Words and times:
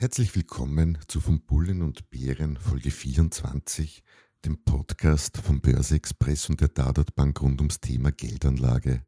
Herzlich 0.00 0.36
willkommen 0.36 0.96
zu 1.08 1.20
Von 1.20 1.40
Bullen 1.40 1.82
und 1.82 2.08
Bären 2.08 2.56
Folge 2.56 2.92
24, 2.92 4.04
dem 4.44 4.62
Podcast 4.62 5.38
vom 5.38 5.60
Börse 5.60 5.96
Express 5.96 6.48
und 6.48 6.60
der 6.60 6.68
Dadat 6.68 7.16
Bank 7.16 7.42
rund 7.42 7.60
ums 7.60 7.80
Thema 7.80 8.12
Geldanlage. 8.12 9.04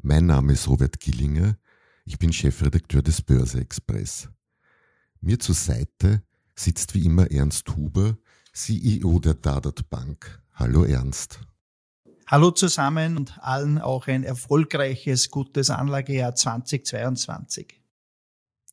Mein 0.00 0.24
Name 0.24 0.54
ist 0.54 0.66
Robert 0.66 0.98
Gillinger, 0.98 1.58
ich 2.06 2.18
bin 2.18 2.32
Chefredakteur 2.32 3.02
des 3.02 3.20
Börse 3.20 3.60
Express. 3.60 4.30
Mir 5.20 5.38
zur 5.40 5.54
Seite 5.54 6.22
sitzt 6.54 6.94
wie 6.94 7.04
immer 7.04 7.30
Ernst 7.30 7.76
Huber, 7.76 8.16
CEO 8.54 9.18
der 9.18 9.34
Dadat 9.34 9.90
Bank. 9.90 10.42
Hallo 10.54 10.84
Ernst. 10.84 11.40
Hallo 12.26 12.50
zusammen 12.50 13.18
und 13.18 13.38
allen 13.42 13.78
auch 13.78 14.06
ein 14.06 14.24
erfolgreiches, 14.24 15.28
gutes 15.28 15.68
Anlagejahr 15.68 16.34
2022. 16.34 17.77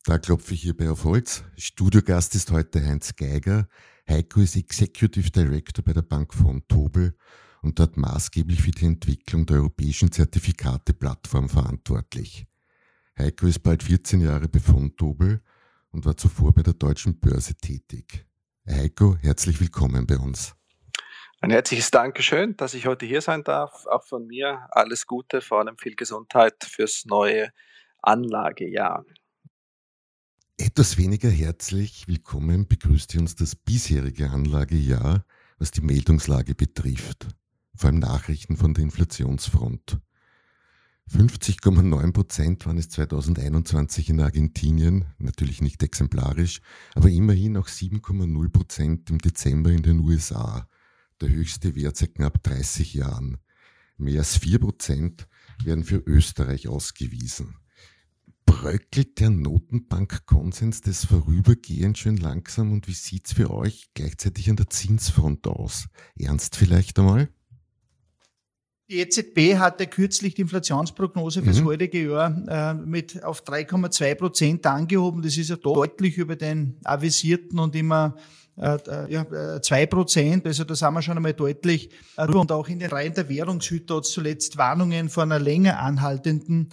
Da 0.06 0.18
klopfe 0.18 0.54
ich 0.54 0.62
hierbei 0.62 0.88
auf 0.88 1.02
Holz. 1.02 1.42
Studiogast 1.58 2.36
ist 2.36 2.52
heute 2.52 2.80
Heinz 2.80 3.16
Geiger. 3.16 3.66
Heiko 4.08 4.38
ist 4.38 4.54
Executive 4.54 5.32
Director 5.32 5.84
bei 5.84 5.94
der 5.94 6.02
Bank 6.02 6.32
von 6.32 6.62
Tobel 6.68 7.16
und 7.60 7.80
dort 7.80 7.96
maßgeblich 7.96 8.62
für 8.62 8.70
die 8.70 8.86
Entwicklung 8.86 9.46
der 9.46 9.56
europäischen 9.56 10.12
Zertifikate-Plattform 10.12 11.48
verantwortlich. 11.48 12.46
Heiko 13.18 13.48
ist 13.48 13.64
bald 13.64 13.82
14 13.82 14.20
Jahre 14.20 14.46
bei 14.46 14.60
von 14.60 14.94
Tobel 14.94 15.42
und 15.90 16.04
war 16.04 16.16
zuvor 16.16 16.54
bei 16.54 16.62
der 16.62 16.74
deutschen 16.74 17.18
Börse 17.18 17.56
tätig. 17.56 18.24
Heiko, 18.64 19.16
herzlich 19.16 19.60
willkommen 19.60 20.06
bei 20.06 20.18
uns. 20.18 20.54
Ein 21.40 21.50
herzliches 21.50 21.90
Dankeschön, 21.90 22.56
dass 22.56 22.74
ich 22.74 22.86
heute 22.86 23.06
hier 23.06 23.22
sein 23.22 23.42
darf. 23.42 23.86
Auch 23.86 24.04
von 24.04 24.28
mir 24.28 24.68
alles 24.70 25.04
Gute, 25.08 25.40
vor 25.40 25.58
allem 25.58 25.76
viel 25.76 25.96
Gesundheit 25.96 26.62
fürs 26.62 27.06
neue 27.06 27.50
Anlagejahr. 28.02 29.04
Etwas 30.58 30.96
weniger 30.96 31.28
herzlich 31.28 32.08
willkommen 32.08 32.66
begrüßt 32.66 33.14
uns 33.16 33.34
das 33.34 33.54
bisherige 33.54 34.30
Anlagejahr, 34.30 35.26
was 35.58 35.70
die 35.70 35.82
Meldungslage 35.82 36.54
betrifft, 36.54 37.26
vor 37.74 37.90
allem 37.90 37.98
Nachrichten 37.98 38.56
von 38.56 38.72
der 38.72 38.84
Inflationsfront. 38.84 40.00
50,9 41.12 42.12
Prozent 42.12 42.64
waren 42.64 42.78
es 42.78 42.88
2021 42.88 44.08
in 44.08 44.20
Argentinien, 44.20 45.04
natürlich 45.18 45.60
nicht 45.60 45.82
exemplarisch, 45.82 46.62
aber 46.94 47.10
immerhin 47.10 47.58
auch 47.58 47.68
7,0 47.68 48.48
Prozent 48.48 49.10
im 49.10 49.18
Dezember 49.18 49.68
in 49.68 49.82
den 49.82 49.98
USA, 50.00 50.70
der 51.20 51.28
höchste 51.28 51.74
Wert 51.74 51.98
seit 51.98 52.14
knapp 52.14 52.42
30 52.42 52.94
Jahren. 52.94 53.36
Mehr 53.98 54.20
als 54.20 54.38
4 54.38 54.58
Prozent 54.60 55.28
werden 55.62 55.84
für 55.84 55.98
Österreich 55.98 56.66
ausgewiesen 56.66 57.56
bröckelt 58.46 59.20
der 59.20 59.30
Notenbankkonsens 59.30 60.80
des 60.80 61.04
Vorübergehens 61.04 61.98
schön 61.98 62.16
langsam 62.16 62.72
und 62.72 62.88
wie 62.88 62.94
sieht's 62.94 63.32
für 63.32 63.50
euch 63.50 63.88
gleichzeitig 63.94 64.48
an 64.48 64.56
der 64.56 64.70
Zinsfront 64.70 65.46
aus? 65.46 65.88
Ernst 66.18 66.56
vielleicht 66.56 66.98
einmal? 66.98 67.28
Die 68.88 69.00
EZB 69.00 69.58
hatte 69.58 69.88
kürzlich 69.88 70.34
die 70.34 70.42
Inflationsprognose 70.42 71.42
fürs 71.42 71.60
mhm. 71.60 71.66
heutige 71.66 72.08
Jahr 72.08 72.36
äh, 72.46 72.74
mit 72.74 73.24
auf 73.24 73.42
3,2 73.42 74.14
Prozent 74.14 74.66
angehoben. 74.66 75.22
Das 75.22 75.36
ist 75.36 75.50
ja 75.50 75.56
deutlich 75.56 76.16
über 76.16 76.36
den 76.36 76.78
avisierten 76.84 77.58
und 77.58 77.74
immer 77.74 78.14
äh, 78.56 78.76
äh 78.76 79.12
ja, 79.12 79.60
2 79.60 79.82
äh, 79.82 79.86
Prozent. 79.88 80.46
Also 80.46 80.62
da 80.62 80.76
sind 80.76 80.94
wir 80.94 81.02
schon 81.02 81.16
einmal 81.16 81.34
deutlich 81.34 81.90
rüber. 82.16 82.40
Und 82.40 82.52
auch 82.52 82.68
in 82.68 82.78
den 82.78 82.90
Reihen 82.90 83.12
der 83.12 83.28
Währungshüter 83.28 83.96
hat 83.96 84.04
zuletzt 84.04 84.56
Warnungen 84.56 85.08
vor 85.08 85.24
einer 85.24 85.40
länger 85.40 85.80
anhaltenden 85.80 86.68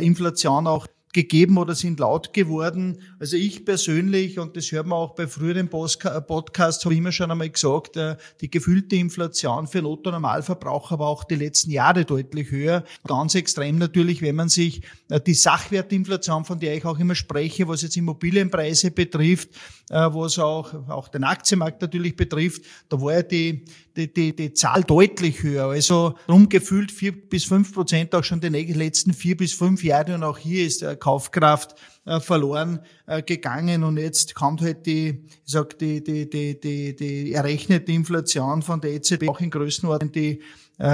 Inflation 0.00 0.66
auch 0.66 0.86
gegeben 1.22 1.58
oder 1.58 1.74
sind 1.74 1.98
laut 1.98 2.32
geworden. 2.32 3.02
Also 3.18 3.36
ich 3.36 3.64
persönlich, 3.64 4.38
und 4.38 4.56
das 4.56 4.70
hört 4.70 4.86
man 4.86 4.98
auch 4.98 5.16
bei 5.16 5.26
früheren 5.26 5.68
Podcasts, 5.68 6.84
habe 6.84 6.94
ich 6.94 6.98
immer 6.98 7.10
schon 7.10 7.30
einmal 7.30 7.50
gesagt, 7.50 7.96
äh, 7.96 8.16
die 8.40 8.48
gefühlte 8.48 8.94
Inflation 8.94 9.66
für 9.66 9.82
Normalverbraucher 9.82 11.00
war 11.00 11.08
auch 11.08 11.24
die 11.24 11.34
letzten 11.34 11.72
Jahre 11.72 12.04
deutlich 12.04 12.52
höher. 12.52 12.84
Ganz 13.04 13.34
extrem 13.34 13.78
natürlich, 13.78 14.22
wenn 14.22 14.36
man 14.36 14.48
sich 14.48 14.82
äh, 15.10 15.20
die 15.20 15.34
Sachwertinflation, 15.34 16.44
von 16.44 16.60
der 16.60 16.76
ich 16.76 16.84
auch 16.84 17.00
immer 17.00 17.16
spreche, 17.16 17.66
was 17.66 17.82
jetzt 17.82 17.96
Immobilienpreise 17.96 18.92
betrifft, 18.92 19.48
äh, 19.90 19.96
was 19.96 20.38
auch, 20.38 20.72
auch 20.88 21.08
den 21.08 21.24
Aktienmarkt 21.24 21.82
natürlich 21.82 22.14
betrifft, 22.14 22.62
da 22.88 23.00
war 23.00 23.14
ja 23.14 23.22
die, 23.22 23.64
die, 23.98 24.12
die, 24.12 24.34
die 24.34 24.52
Zahl 24.54 24.84
deutlich 24.84 25.42
höher. 25.42 25.66
Also 25.66 26.14
rumgefühlt 26.28 26.92
vier 26.92 27.12
bis 27.12 27.44
fünf 27.44 27.74
Prozent 27.74 28.14
auch 28.14 28.24
schon 28.24 28.40
die 28.40 28.48
letzten 28.48 29.12
vier 29.12 29.36
bis 29.36 29.52
fünf 29.52 29.82
Jahre 29.82 30.14
und 30.14 30.22
auch 30.22 30.38
hier 30.38 30.66
ist 30.66 30.84
Kaufkraft 31.00 31.74
äh, 32.08 32.20
verloren 32.20 32.80
äh, 33.06 33.22
gegangen 33.22 33.84
und 33.84 33.98
jetzt 33.98 34.34
kommt 34.34 34.62
halt 34.62 34.86
die, 34.86 35.24
ich 35.26 35.52
sag, 35.52 35.78
die, 35.78 36.02
die, 36.02 36.30
die, 36.30 36.58
die, 36.58 36.96
die 36.96 37.32
errechnete 37.34 37.92
Inflation 37.92 38.62
von 38.62 38.80
der 38.80 38.92
EZB 38.92 39.28
auch 39.28 39.40
in 39.40 39.50
Größenordnung, 39.50 40.12
die 40.12 40.30
äh, 40.30 40.42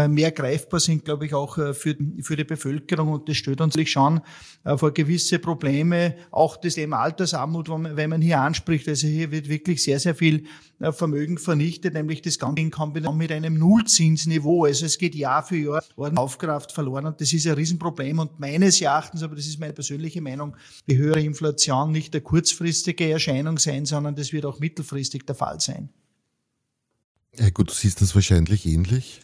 mehr 0.09 0.33
greifbar 0.33 0.81
sind, 0.81 1.05
glaube 1.05 1.27
ich, 1.27 1.35
auch 1.35 1.59
äh, 1.59 1.75
für, 1.75 1.97
für 2.21 2.37
die 2.37 2.45
Bevölkerung. 2.45 3.13
Und 3.13 3.29
das 3.29 3.37
stellt 3.37 3.61
uns 3.61 3.77
schon 3.89 4.21
äh, 4.65 4.77
vor 4.79 4.93
gewisse 4.93 5.39
Probleme. 5.39 6.17
Auch 6.31 6.57
das 6.57 6.75
Thema 6.75 7.01
Altersarmut, 7.01 7.69
wenn 7.69 8.11
man 8.11 8.23
hier 8.23 8.41
anspricht. 8.41 8.89
Also 8.89 9.07
hier 9.07 9.31
wird 9.31 9.49
wirklich 9.49 9.83
sehr, 9.83 10.01
sehr 10.01 10.15
viel 10.15 10.45
Vermögen 10.91 11.39
vernichtet, 11.39 11.95
nämlich 11.95 12.21
das 12.21 12.39
Ganze 12.39 12.61
in 12.61 12.71
Kombination 12.71 13.17
mit 13.17 13.31
einem 13.31 13.59
Nullzinsniveau. 13.59 14.65
Also 14.65 14.87
es 14.87 14.99
geht 14.99 15.15
Jahr 15.15 15.43
für 15.43 15.57
Jahr 15.57 15.83
Aufkraft 15.97 16.73
verloren 16.73 17.07
und 17.07 17.21
das 17.21 17.33
ist 17.33 17.47
ein 17.47 17.55
Riesenproblem. 17.55 18.19
Und 18.19 18.41
meines 18.41 18.81
Erachtens, 18.81 19.23
aber 19.23 19.37
das 19.37 19.47
ist 19.47 19.61
meine 19.61 19.73
persönliche 19.73 20.21
Meinung, 20.21 20.57
die 20.89 20.97
höhere 20.97 21.21
Inflation 21.21 21.93
nicht 21.93 22.15
eine 22.15 22.23
kurzfristige 22.23 23.09
Erscheinung 23.11 23.59
sein, 23.59 23.87
sondern 23.87 24.17
das 24.17 24.33
wird 24.33 24.47
auch 24.47 24.59
mittelfristig 24.59 25.25
der 25.27 25.37
Fall 25.37 25.61
sein. 25.61 25.91
Ja, 27.39 27.51
gut, 27.51 27.71
du 27.71 27.75
siehst 27.75 28.01
das 28.01 28.15
wahrscheinlich 28.15 28.65
ähnlich. 28.67 29.21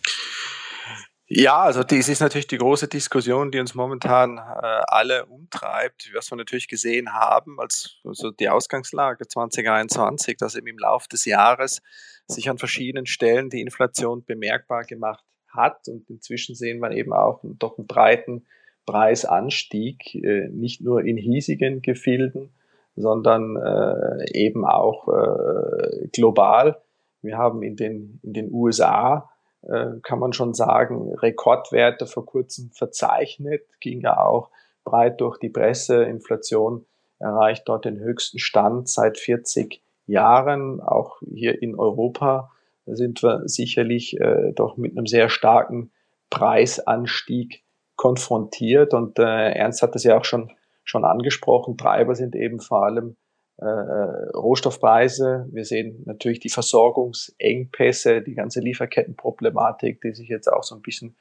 Ja, 1.32 1.60
also 1.60 1.84
dies 1.84 2.08
ist 2.08 2.18
natürlich 2.18 2.48
die 2.48 2.58
große 2.58 2.88
Diskussion, 2.88 3.52
die 3.52 3.60
uns 3.60 3.76
momentan 3.76 4.38
äh, 4.38 4.40
alle 4.40 5.26
umtreibt, 5.26 6.10
was 6.12 6.28
wir 6.32 6.36
natürlich 6.36 6.66
gesehen 6.66 7.12
haben, 7.12 7.60
als 7.60 8.00
also 8.04 8.32
die 8.32 8.48
Ausgangslage 8.48 9.28
2021, 9.28 10.38
dass 10.38 10.56
eben 10.56 10.66
im 10.66 10.78
Laufe 10.78 11.08
des 11.08 11.24
Jahres 11.26 11.82
sich 12.26 12.50
an 12.50 12.58
verschiedenen 12.58 13.06
Stellen 13.06 13.48
die 13.48 13.60
Inflation 13.60 14.24
bemerkbar 14.24 14.82
gemacht 14.82 15.24
hat 15.46 15.86
und 15.86 16.10
inzwischen 16.10 16.56
sehen 16.56 16.80
wir 16.80 16.90
eben 16.90 17.12
auch 17.12 17.38
doch 17.44 17.78
einen 17.78 17.86
breiten 17.86 18.44
Preisanstieg, 18.84 20.12
äh, 20.16 20.48
nicht 20.48 20.80
nur 20.80 21.04
in 21.04 21.16
hiesigen 21.16 21.80
Gefilden, 21.80 22.50
sondern 22.96 23.54
äh, 23.54 24.36
eben 24.36 24.64
auch 24.64 25.06
äh, 25.06 26.08
global. 26.08 26.82
Wir 27.22 27.38
haben 27.38 27.62
in 27.62 27.76
den, 27.76 28.18
in 28.24 28.32
den 28.32 28.52
USA 28.52 29.30
kann 29.62 30.18
man 30.18 30.32
schon 30.32 30.54
sagen, 30.54 31.12
Rekordwerte 31.14 32.06
vor 32.06 32.24
kurzem 32.24 32.70
verzeichnet, 32.70 33.62
ging 33.80 34.00
ja 34.00 34.24
auch 34.24 34.50
breit 34.84 35.20
durch 35.20 35.38
die 35.38 35.50
Presse. 35.50 36.04
Inflation 36.04 36.86
erreicht 37.18 37.64
dort 37.66 37.84
den 37.84 38.00
höchsten 38.00 38.38
Stand 38.38 38.88
seit 38.88 39.18
40 39.18 39.82
Jahren. 40.06 40.80
Auch 40.80 41.20
hier 41.30 41.62
in 41.62 41.78
Europa 41.78 42.50
sind 42.86 43.22
wir 43.22 43.42
sicherlich 43.46 44.18
äh, 44.20 44.52
doch 44.52 44.76
mit 44.76 44.96
einem 44.96 45.06
sehr 45.06 45.28
starken 45.28 45.92
Preisanstieg 46.30 47.62
konfrontiert. 47.96 48.94
Und 48.94 49.18
äh, 49.18 49.52
Ernst 49.52 49.82
hat 49.82 49.94
das 49.94 50.04
ja 50.04 50.18
auch 50.18 50.24
schon, 50.24 50.50
schon 50.84 51.04
angesprochen. 51.04 51.76
Treiber 51.76 52.14
sind 52.14 52.34
eben 52.34 52.60
vor 52.60 52.84
allem 52.84 53.16
äh, 53.60 53.66
äh, 53.66 54.30
Rohstoffpreise. 54.30 55.46
Wir 55.52 55.66
sehen 55.66 56.02
natürlich 56.06 56.40
die 56.40 56.48
Versorgungsengpässe, 56.48 58.22
die 58.22 58.34
ganze 58.34 58.60
Lieferkettenproblematik, 58.60 60.00
die 60.00 60.14
sich 60.14 60.28
jetzt 60.28 60.50
auch 60.50 60.62
so 60.62 60.74
ein 60.74 60.80
bisschen 60.80 61.14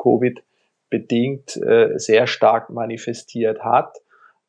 Covid 0.00 0.40
bedingt 0.88 1.56
äh, 1.56 1.98
sehr 1.98 2.28
stark 2.28 2.70
manifestiert 2.70 3.64
hat 3.64 3.96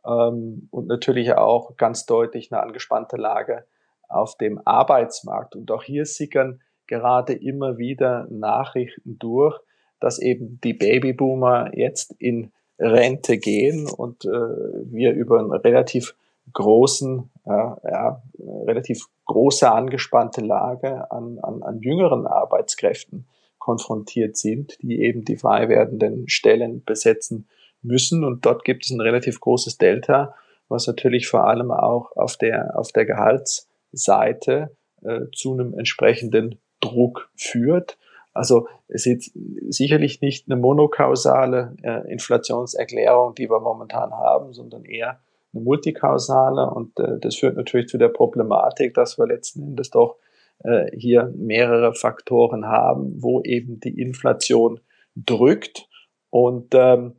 ähm, 0.06 0.68
und 0.70 0.88
natürlich 0.88 1.34
auch 1.34 1.78
ganz 1.78 2.06
deutlich 2.06 2.52
eine 2.52 2.62
angespannte 2.62 3.18
Lage 3.18 3.66
auf 4.08 4.38
dem 4.38 4.62
Arbeitsmarkt. 4.66 5.56
Und 5.56 5.72
auch 5.72 5.84
hier 5.84 6.06
sickern 6.06 6.62
gerade 6.86 7.34
immer 7.34 7.80
wieder 7.80 8.28
Nachrichten 8.30 9.18
durch, 9.18 9.60
dass 10.00 10.20
eben 10.20 10.60
die 10.64 10.74
Babyboomer 10.74 11.72
jetzt 11.76 12.16
in 12.20 12.52
Rente 12.78 13.38
gehen 13.38 13.88
und 13.88 14.26
äh, 14.26 14.30
wir 14.30 15.14
über 15.14 15.40
ein 15.40 15.52
relativ 15.52 16.16
großen, 16.54 17.30
äh, 17.46 17.50
ja, 17.50 18.22
relativ 18.66 19.06
große 19.26 19.70
angespannte 19.72 20.42
Lage 20.42 21.10
an, 21.12 21.40
an, 21.40 21.64
an 21.64 21.80
jüngeren 21.82 22.28
Arbeitskräften 22.28 23.28
konfrontiert 23.60 24.38
sind, 24.38 24.78
die 24.82 25.02
eben 25.02 25.24
die 25.24 25.38
frei 25.38 25.70
werdenden 25.70 26.28
Stellen 26.28 26.84
besetzen 26.84 27.48
müssen. 27.82 28.24
Und 28.24 28.46
dort 28.46 28.64
gibt 28.66 28.86
es 28.86 28.92
ein 28.92 29.02
relativ 29.02 29.40
großes 29.40 29.78
Delta, 29.78 30.36
was 30.68 30.88
natürlich 30.88 31.28
vor 31.28 31.46
allem 31.48 31.72
auch 31.72 32.16
auf 32.16 32.38
der, 32.38 32.78
auf 32.78 32.92
der 32.92 33.06
Gehaltsseite 33.06 34.76
äh, 35.04 35.22
zu 35.34 35.54
einem 35.54 35.74
entsprechenden 35.74 36.60
Druck 36.80 37.30
führt. 37.36 37.98
Also 38.34 38.68
es 38.88 39.06
ist 39.06 39.32
sicherlich 39.70 40.22
nicht 40.22 40.50
eine 40.50 40.60
monokausale 40.60 41.76
äh, 41.84 42.12
Inflationserklärung, 42.12 43.36
die 43.36 43.50
wir 43.50 43.60
momentan 43.60 44.12
haben, 44.12 44.54
sondern 44.54 44.86
eher 44.86 45.20
eine 45.53 45.63
multikausale. 45.63 46.69
Und 46.69 47.00
äh, 47.00 47.19
das 47.19 47.36
führt 47.36 47.56
natürlich 47.56 47.88
zu 47.88 47.98
der 47.98 48.09
Problematik, 48.09 48.94
dass 48.94 49.18
wir 49.18 49.27
letzten 49.27 49.63
Endes 49.63 49.89
doch 49.89 50.18
äh, 50.63 50.95
hier 50.95 51.33
mehrere 51.36 51.94
Faktoren 51.94 52.65
haben, 52.68 53.21
wo 53.21 53.42
eben 53.42 53.80
die 53.80 54.00
Inflation 54.00 54.80
drückt. 55.15 55.88
Und 56.30 56.74
ähm, 56.74 57.15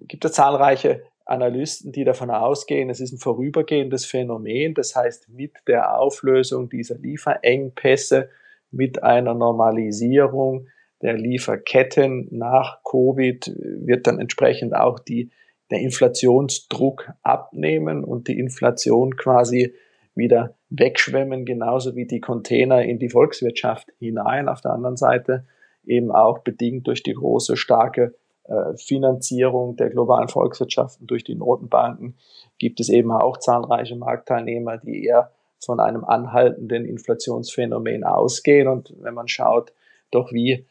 gibt 0.00 0.24
es 0.24 0.32
zahlreiche 0.32 1.02
Analysten, 1.24 1.92
die 1.92 2.04
davon 2.04 2.30
ausgehen, 2.30 2.90
es 2.90 3.00
ist 3.00 3.12
ein 3.12 3.18
vorübergehendes 3.18 4.04
Phänomen. 4.04 4.74
Das 4.74 4.96
heißt, 4.96 5.28
mit 5.28 5.52
der 5.68 5.98
Auflösung 5.98 6.68
dieser 6.68 6.98
Lieferengpässe, 6.98 8.28
mit 8.70 9.02
einer 9.02 9.34
Normalisierung 9.34 10.68
der 11.02 11.14
Lieferketten 11.14 12.28
nach 12.30 12.82
Covid 12.84 13.52
wird 13.56 14.06
dann 14.06 14.20
entsprechend 14.20 14.74
auch 14.74 14.98
die, 14.98 15.30
der 15.72 15.80
Inflationsdruck 15.80 17.12
abnehmen 17.22 18.04
und 18.04 18.28
die 18.28 18.38
Inflation 18.38 19.16
quasi 19.16 19.74
wieder 20.14 20.54
wegschwemmen, 20.70 21.44
genauso 21.44 21.96
wie 21.96 22.06
die 22.06 22.20
Container 22.20 22.82
in 22.82 22.98
die 22.98 23.08
Volkswirtschaft 23.08 23.88
hinein. 23.98 24.48
Auf 24.48 24.60
der 24.60 24.72
anderen 24.72 24.96
Seite 24.96 25.44
eben 25.84 26.12
auch 26.12 26.40
bedingt 26.40 26.86
durch 26.86 27.02
die 27.02 27.14
große, 27.14 27.56
starke 27.56 28.14
äh, 28.44 28.76
Finanzierung 28.76 29.76
der 29.76 29.90
globalen 29.90 30.28
Volkswirtschaften 30.28 31.06
durch 31.06 31.24
die 31.24 31.34
Notenbanken 31.34 32.16
gibt 32.58 32.80
es 32.80 32.88
eben 32.88 33.10
auch 33.10 33.38
zahlreiche 33.38 33.96
Marktteilnehmer, 33.96 34.78
die 34.78 35.04
eher 35.04 35.32
von 35.58 35.80
einem 35.80 36.04
anhaltenden 36.04 36.84
Inflationsphänomen 36.84 38.04
ausgehen. 38.04 38.68
Und 38.68 38.94
wenn 39.00 39.14
man 39.14 39.28
schaut, 39.28 39.72
doch 40.10 40.32
wie 40.32 40.66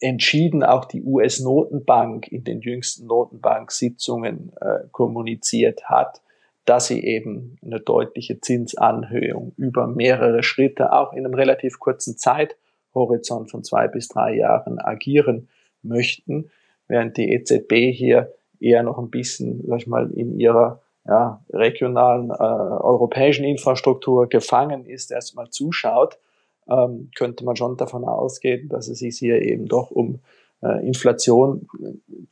entschieden 0.00 0.62
auch 0.62 0.84
die 0.84 1.02
US-Notenbank 1.02 2.28
in 2.28 2.44
den 2.44 2.60
jüngsten 2.60 3.06
Notenbank-Sitzungen 3.06 4.52
äh, 4.60 4.86
kommuniziert 4.92 5.84
hat, 5.84 6.22
dass 6.64 6.86
sie 6.88 7.02
eben 7.02 7.58
eine 7.64 7.80
deutliche 7.80 8.40
Zinsanhöhung 8.40 9.52
über 9.56 9.86
mehrere 9.86 10.42
Schritte 10.42 10.92
auch 10.92 11.12
in 11.12 11.24
einem 11.24 11.34
relativ 11.34 11.80
kurzen 11.80 12.16
Zeithorizont 12.16 13.50
von 13.50 13.64
zwei 13.64 13.88
bis 13.88 14.08
drei 14.08 14.36
Jahren 14.36 14.78
agieren 14.78 15.48
möchten, 15.82 16.50
während 16.86 17.16
die 17.16 17.32
EZB 17.32 17.92
hier 17.92 18.32
eher 18.60 18.82
noch 18.82 18.98
ein 18.98 19.10
bisschen, 19.10 19.64
sag 19.66 19.78
ich 19.78 19.86
mal, 19.86 20.10
in 20.10 20.38
ihrer 20.38 20.80
ja, 21.06 21.42
regionalen 21.52 22.30
äh, 22.30 22.34
europäischen 22.34 23.44
Infrastruktur 23.44 24.28
gefangen 24.28 24.84
ist, 24.84 25.10
erstmal 25.10 25.48
zuschaut, 25.48 26.18
ähm, 26.68 27.10
könnte 27.16 27.44
man 27.44 27.56
schon 27.56 27.76
davon 27.76 28.04
ausgehen, 28.04 28.68
dass 28.68 28.88
es 28.88 28.98
sich 28.98 29.18
hier 29.18 29.42
eben 29.42 29.66
doch 29.66 29.90
um 29.90 30.20
äh, 30.62 30.86
Inflation 30.86 31.68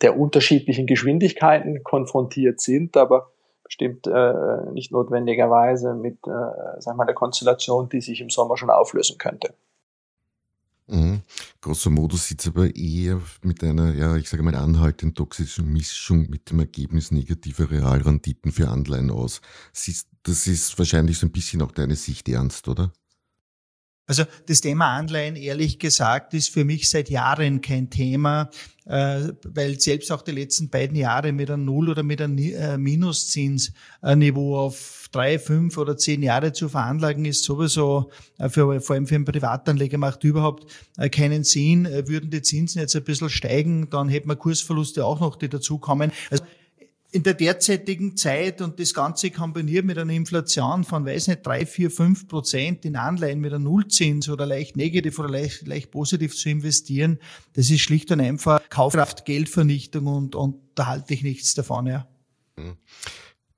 der 0.00 0.18
unterschiedlichen 0.18 0.86
Geschwindigkeiten 0.86 1.82
konfrontiert 1.84 2.60
sind, 2.60 2.96
aber 2.96 3.30
bestimmt 3.62 4.06
äh, 4.06 4.70
nicht 4.72 4.92
notwendigerweise 4.92 5.94
mit 5.94 6.18
äh, 6.26 6.94
mal, 6.94 7.04
der 7.04 7.14
Konstellation, 7.14 7.88
die 7.88 8.00
sich 8.00 8.20
im 8.20 8.30
Sommer 8.30 8.56
schon 8.56 8.70
auflösen 8.70 9.18
könnte. 9.18 9.54
Mhm. 10.88 11.22
Grosso 11.60 11.90
modo 11.90 12.16
sieht 12.16 12.40
es 12.40 12.46
aber 12.46 12.74
eher 12.76 13.20
mit 13.42 13.64
einer, 13.64 13.92
ja, 13.92 14.14
ich 14.16 14.28
sage 14.28 14.44
mal, 14.44 14.54
anhaltenden 14.54 15.16
toxischen 15.16 15.72
Mischung 15.72 16.30
mit 16.30 16.50
dem 16.50 16.60
Ergebnis 16.60 17.10
negativer 17.10 17.70
Realrenditen 17.70 18.52
für 18.52 18.68
Anleihen 18.68 19.10
aus. 19.10 19.40
Das 20.22 20.46
ist 20.46 20.78
wahrscheinlich 20.78 21.18
so 21.18 21.26
ein 21.26 21.32
bisschen 21.32 21.60
auch 21.62 21.72
deine 21.72 21.96
Sicht 21.96 22.28
ernst, 22.28 22.68
oder? 22.68 22.92
Also 24.06 24.24
das 24.46 24.60
Thema 24.60 24.96
Anleihen, 24.96 25.34
ehrlich 25.34 25.78
gesagt, 25.78 26.32
ist 26.32 26.50
für 26.50 26.64
mich 26.64 26.88
seit 26.88 27.10
Jahren 27.10 27.60
kein 27.60 27.90
Thema, 27.90 28.50
äh, 28.84 29.32
weil 29.44 29.80
selbst 29.80 30.12
auch 30.12 30.22
die 30.22 30.30
letzten 30.30 30.70
beiden 30.70 30.96
Jahre 30.96 31.32
mit 31.32 31.50
einem 31.50 31.64
Null- 31.64 31.90
oder 31.90 32.04
mit 32.04 32.22
einem 32.22 32.38
äh, 32.38 32.78
Minuszinsniveau 32.78 34.58
auf 34.58 35.08
drei, 35.10 35.40
fünf 35.40 35.76
oder 35.76 35.96
zehn 35.96 36.22
Jahre 36.22 36.52
zu 36.52 36.68
veranlagen, 36.68 37.24
ist 37.24 37.42
sowieso 37.42 38.10
äh, 38.38 38.48
für, 38.48 38.80
vor 38.80 38.94
allem 38.94 39.08
für 39.08 39.16
einen 39.16 39.24
Privatanleger 39.24 39.98
macht 39.98 40.22
überhaupt 40.22 40.66
keinen 41.10 41.42
Sinn. 41.42 41.88
Würden 42.06 42.30
die 42.30 42.42
Zinsen 42.42 42.80
jetzt 42.80 42.94
ein 42.94 43.02
bisschen 43.02 43.28
steigen, 43.28 43.90
dann 43.90 44.08
hätten 44.08 44.28
wir 44.28 44.36
Kursverluste 44.36 45.04
auch 45.04 45.18
noch, 45.18 45.34
die 45.34 45.48
dazukommen. 45.48 46.12
Also 46.30 46.44
in 47.16 47.22
der 47.22 47.32
derzeitigen 47.32 48.14
Zeit 48.14 48.60
und 48.60 48.78
das 48.78 48.92
Ganze 48.92 49.30
kombiniert 49.30 49.86
mit 49.86 49.96
einer 49.96 50.12
Inflation 50.12 50.84
von, 50.84 51.06
weiß 51.06 51.28
nicht, 51.28 51.46
drei, 51.46 51.64
vier, 51.64 51.90
fünf 51.90 52.28
Prozent 52.28 52.84
in 52.84 52.94
Anleihen 52.94 53.40
mit 53.40 53.54
einem 53.54 53.64
Nullzins 53.64 54.28
oder 54.28 54.44
leicht 54.44 54.76
negativ 54.76 55.18
oder 55.18 55.30
leicht, 55.30 55.66
leicht 55.66 55.90
positiv 55.90 56.36
zu 56.36 56.50
investieren, 56.50 57.18
das 57.54 57.70
ist 57.70 57.80
schlicht 57.80 58.12
und 58.12 58.20
einfach 58.20 58.60
Kaufkraft, 58.68 59.24
Geldvernichtung 59.24 60.06
und, 60.08 60.34
und 60.34 60.56
da 60.74 60.88
halte 60.88 61.14
ich 61.14 61.22
nichts 61.22 61.54
davon, 61.54 61.86
ja. 61.86 62.06
Mhm. 62.56 62.76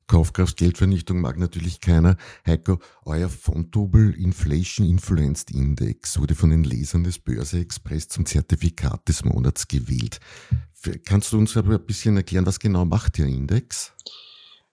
Kaufkraft, 0.08 0.56
Geldvernichtung 0.56 1.20
mag 1.20 1.38
natürlich 1.38 1.82
keiner. 1.82 2.16
Heiko, 2.46 2.78
euer 3.04 3.28
Fontobel 3.28 4.14
Inflation 4.18 4.88
Influenced 4.88 5.50
Index 5.50 6.18
wurde 6.18 6.34
von 6.34 6.48
den 6.48 6.64
Lesern 6.64 7.04
des 7.04 7.18
Börse 7.18 7.60
Express 7.60 8.08
zum 8.08 8.24
Zertifikat 8.24 9.06
des 9.06 9.24
Monats 9.24 9.68
gewählt. 9.68 10.18
Kannst 11.06 11.32
du 11.32 11.38
uns 11.38 11.56
aber 11.58 11.74
ein 11.74 11.84
bisschen 11.84 12.16
erklären, 12.16 12.46
was 12.46 12.58
genau 12.58 12.86
macht 12.86 13.18
der 13.18 13.26
Index? 13.26 13.94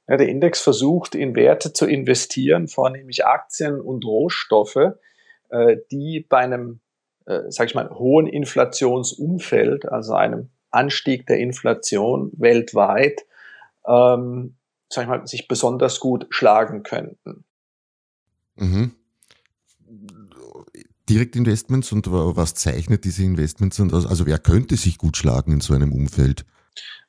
Ja, 0.07 0.15
der 0.15 0.29
Index 0.29 0.61
versucht, 0.61 1.15
in 1.15 1.35
Werte 1.35 1.73
zu 1.73 1.85
investieren, 1.85 2.69
vornehmlich 2.69 3.25
Aktien 3.25 3.81
und 3.81 4.05
Rohstoffe, 4.05 4.93
äh, 5.49 5.77
die 5.91 6.25
bei 6.29 6.39
einem, 6.39 6.79
äh, 7.25 7.41
sag 7.49 7.67
ich 7.67 7.75
mal, 7.75 7.89
hohen 7.89 8.27
Inflationsumfeld, 8.27 9.85
also 9.89 10.13
einem 10.13 10.49
Anstieg 10.71 11.25
der 11.27 11.39
Inflation 11.39 12.31
weltweit, 12.37 13.25
ähm, 13.85 14.55
sag 14.95 15.03
ich 15.03 15.09
mal, 15.09 15.27
sich 15.27 15.47
besonders 15.47 15.99
gut 15.99 16.25
schlagen 16.29 16.83
könnten. 16.83 17.45
Mhm. 18.55 18.95
Direktinvestments 21.07 21.91
und 21.91 22.11
was 22.11 22.55
zeichnet 22.55 23.03
diese 23.05 23.23
Investments 23.23 23.79
aus? 23.79 24.07
Also 24.07 24.25
wer 24.25 24.39
könnte 24.39 24.75
sich 24.75 24.97
gut 24.97 25.17
schlagen 25.17 25.51
in 25.51 25.61
so 25.61 25.75
einem 25.75 25.93
Umfeld? 25.93 26.45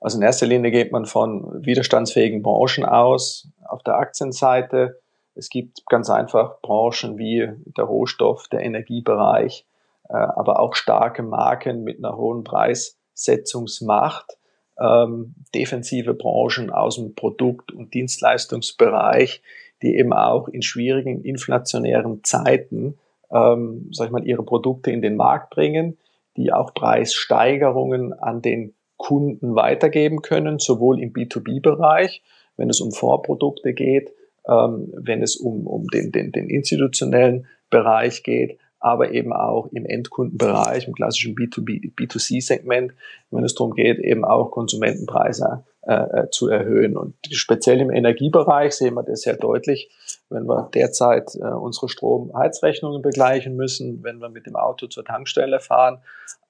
Also 0.00 0.18
in 0.18 0.22
erster 0.22 0.46
Linie 0.46 0.70
geht 0.70 0.92
man 0.92 1.06
von 1.06 1.64
widerstandsfähigen 1.64 2.42
Branchen 2.42 2.84
aus 2.84 3.48
auf 3.64 3.82
der 3.82 3.94
Aktienseite. 3.94 5.00
Es 5.34 5.48
gibt 5.48 5.86
ganz 5.86 6.10
einfach 6.10 6.60
Branchen 6.60 7.16
wie 7.16 7.48
der 7.76 7.84
Rohstoff, 7.84 8.48
der 8.48 8.60
Energiebereich, 8.60 9.66
äh, 10.08 10.14
aber 10.14 10.60
auch 10.60 10.74
starke 10.74 11.22
Marken 11.22 11.82
mit 11.82 11.98
einer 11.98 12.16
hohen 12.16 12.44
Preissetzungsmacht, 12.44 14.36
ähm, 14.80 15.34
defensive 15.54 16.14
Branchen 16.14 16.70
aus 16.70 16.96
dem 16.96 17.14
Produkt- 17.14 17.72
und 17.72 17.94
Dienstleistungsbereich, 17.94 19.42
die 19.82 19.96
eben 19.96 20.12
auch 20.12 20.48
in 20.48 20.62
schwierigen 20.62 21.22
inflationären 21.22 22.24
Zeiten 22.24 22.98
ähm, 23.30 23.88
sag 23.92 24.06
ich 24.06 24.12
mal, 24.12 24.26
ihre 24.26 24.42
Produkte 24.42 24.90
in 24.90 25.02
den 25.02 25.16
Markt 25.16 25.50
bringen, 25.50 25.98
die 26.36 26.52
auch 26.52 26.74
Preissteigerungen 26.74 28.12
an 28.12 28.42
den 28.42 28.74
Kunden 28.96 29.54
weitergeben 29.54 30.22
können, 30.22 30.58
sowohl 30.58 31.00
im 31.00 31.12
B2B-Bereich, 31.12 32.22
wenn 32.56 32.70
es 32.70 32.80
um 32.80 32.92
Vorprodukte 32.92 33.74
geht, 33.74 34.12
ähm, 34.48 34.92
wenn 34.96 35.22
es 35.22 35.36
um, 35.36 35.66
um 35.66 35.86
den, 35.88 36.12
den, 36.12 36.32
den 36.32 36.48
institutionellen 36.48 37.46
Bereich 37.70 38.22
geht, 38.22 38.58
aber 38.86 39.10
eben 39.10 39.32
auch 39.32 39.66
im 39.72 39.84
Endkundenbereich, 39.84 40.86
im 40.86 40.94
klassischen 40.94 41.34
B2B, 41.34 41.92
B2C-Segment, 41.96 42.92
wenn 43.32 43.42
es 43.42 43.56
darum 43.56 43.74
geht, 43.74 43.98
eben 43.98 44.24
auch 44.24 44.52
Konsumentenpreise 44.52 45.64
äh, 45.82 45.94
äh, 45.94 46.30
zu 46.30 46.46
erhöhen. 46.46 46.96
Und 46.96 47.16
speziell 47.32 47.80
im 47.80 47.90
Energiebereich 47.90 48.74
sehen 48.74 48.94
wir 48.94 49.02
das 49.02 49.22
sehr 49.22 49.36
deutlich, 49.36 49.90
wenn 50.30 50.46
wir 50.46 50.70
derzeit 50.72 51.34
äh, 51.34 51.48
unsere 51.48 51.88
Stromheizrechnungen 51.88 53.02
begleichen 53.02 53.56
müssen, 53.56 54.04
wenn 54.04 54.20
wir 54.20 54.28
mit 54.28 54.46
dem 54.46 54.54
Auto 54.54 54.86
zur 54.86 55.04
Tankstelle 55.04 55.58
fahren 55.58 55.98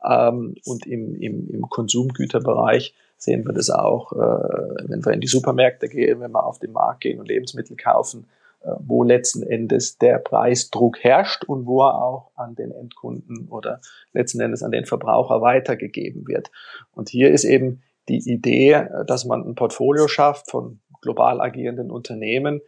ähm, 0.07 0.57
und 0.67 0.87
im, 0.87 1.15
im, 1.15 1.49
im 1.49 1.63
Konsumgüterbereich 1.71 2.93
sehen 3.17 3.47
wir 3.47 3.55
das 3.55 3.71
auch, 3.71 4.13
äh, 4.13 4.89
wenn 4.89 5.03
wir 5.07 5.13
in 5.15 5.23
die 5.23 5.27
Supermärkte 5.27 5.89
gehen, 5.89 6.21
wenn 6.21 6.33
wir 6.33 6.45
auf 6.45 6.59
den 6.59 6.73
Markt 6.73 7.01
gehen 7.01 7.19
und 7.19 7.29
Lebensmittel 7.29 7.79
kaufen, 7.79 8.27
wo 8.81 9.05
letzten 9.05 9.43
Endes 9.43 9.99
der 9.99 10.19
Preisdruck 10.19 10.99
herrscht 11.03 11.45
und 11.45 11.67
wo 11.67 11.83
er 11.83 12.03
auch 12.03 12.31
an 12.35 12.55
den 12.55 12.73
Endkunden 12.73 13.49
oder 13.49 13.81
letzten 14.13 14.41
Endes 14.41 14.63
an 14.63 14.73
den 14.73 14.87
Verbraucher 14.87 15.41
weitergegeben 15.41 16.27
wird. 16.27 16.51
Und 16.93 17.09
hier 17.09 17.31
ist 17.31 17.45
eben 17.45 17.83
die 18.09 18.19
Idee, 18.31 18.87
dass 19.07 19.25
man 19.25 19.43
ein 19.45 19.55
Portfolio 19.55 20.09
schafft 20.09 20.51
von 20.51 20.81
global 21.01 21.41
agierenden 21.41 21.91
Unternehmen, 21.91 22.61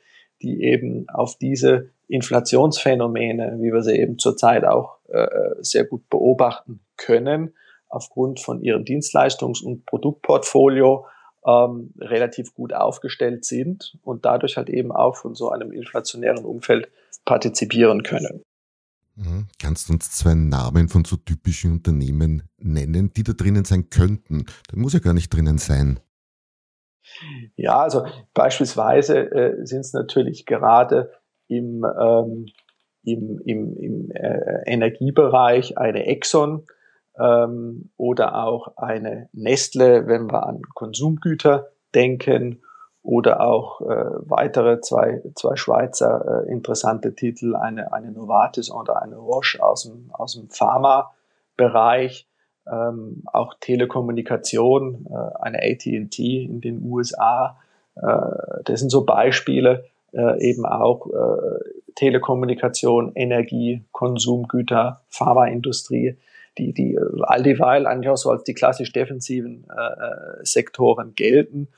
die 0.42 0.62
eben 0.62 1.08
auf 1.08 1.36
diese 1.36 1.90
Inflationsphänomene, 2.08 3.58
wie 3.60 3.72
wir 3.72 3.82
sie 3.82 3.96
eben 3.98 4.18
zurzeit 4.18 4.64
auch 4.64 4.98
äh, 5.08 5.26
sehr 5.60 5.84
gut 5.84 6.08
beobachten 6.08 6.80
können, 6.96 7.54
aufgrund 7.88 8.40
von 8.40 8.62
ihrem 8.62 8.84
Dienstleistungs- 8.84 9.62
und 9.62 9.84
Produktportfolio 9.86 11.06
ähm, 11.48 11.94
relativ 11.98 12.54
gut 12.54 12.74
aufgestellt 12.74 13.44
sind 13.44 13.96
und 14.02 14.26
dadurch 14.26 14.56
halt 14.56 14.68
eben 14.68 14.92
auch 14.92 15.16
von 15.16 15.34
so 15.34 15.50
einem 15.50 15.72
inflationären 15.72 16.44
Umfeld 16.44 16.90
partizipieren 17.24 18.02
können. 18.02 18.42
Mhm. 19.16 19.46
Kannst 19.60 19.88
du 19.88 19.94
uns 19.94 20.10
zwei 20.10 20.34
Namen 20.34 20.88
von 20.88 21.04
so 21.04 21.16
typischen 21.16 21.72
Unternehmen 21.72 22.42
nennen, 22.58 23.12
die 23.14 23.22
da 23.22 23.32
drinnen 23.32 23.64
sein 23.64 23.88
könnten? 23.88 24.44
Da 24.68 24.76
muss 24.76 24.92
ja 24.92 25.00
gar 25.00 25.14
nicht 25.14 25.30
drinnen 25.30 25.58
sein. 25.58 26.00
Ja, 27.56 27.80
also 27.80 28.04
beispielsweise 28.34 29.18
äh, 29.32 29.66
sind 29.66 29.80
es 29.80 29.94
natürlich 29.94 30.44
gerade 30.44 31.10
im, 31.48 31.84
ähm, 31.98 32.46
im, 33.02 33.40
im, 33.46 33.76
im 33.76 34.10
äh, 34.10 34.62
Energiebereich 34.66 35.78
eine 35.78 36.04
Exxon 36.04 36.66
ähm, 37.18 37.90
oder 37.96 38.44
auch 38.44 38.76
eine 38.76 39.28
Nestle, 39.32 40.06
wenn 40.06 40.30
wir 40.30 40.46
an 40.46 40.62
Konsumgüter 40.74 41.68
denken. 41.94 42.62
Oder 43.02 43.40
auch 43.40 43.80
äh, 43.80 43.86
weitere 44.28 44.80
zwei, 44.80 45.22
zwei 45.34 45.56
Schweizer 45.56 46.44
äh, 46.44 46.50
interessante 46.50 47.14
Titel, 47.14 47.54
eine, 47.56 47.92
eine 47.92 48.10
Novartis 48.10 48.70
oder 48.70 49.00
eine 49.00 49.16
Roche 49.16 49.62
aus 49.62 49.84
dem, 49.84 50.10
aus 50.12 50.34
dem 50.34 50.50
Pharma-Bereich, 50.50 52.28
ähm, 52.70 53.22
auch 53.32 53.54
Telekommunikation, 53.60 55.06
äh, 55.10 55.42
eine 55.42 55.58
AT&T 55.62 56.44
in 56.44 56.60
den 56.60 56.82
USA. 56.84 57.56
Äh, 57.94 58.62
das 58.64 58.80
sind 58.80 58.90
so 58.90 59.06
Beispiele, 59.06 59.84
äh, 60.12 60.46
eben 60.46 60.66
auch 60.66 61.06
äh, 61.06 61.92
Telekommunikation, 61.94 63.12
Energie, 63.14 63.84
Konsumgüter, 63.92 65.00
Pharmaindustrie, 65.08 66.18
die, 66.58 66.72
die 66.72 66.98
all 67.22 67.42
dieweil 67.42 67.86
eigentlich 67.86 68.08
auch 68.08 68.16
so 68.16 68.30
als 68.30 68.44
die 68.44 68.54
klassisch 68.54 68.92
defensiven 68.92 69.66
äh, 69.70 70.44
Sektoren 70.44 71.14
gelten 71.14 71.68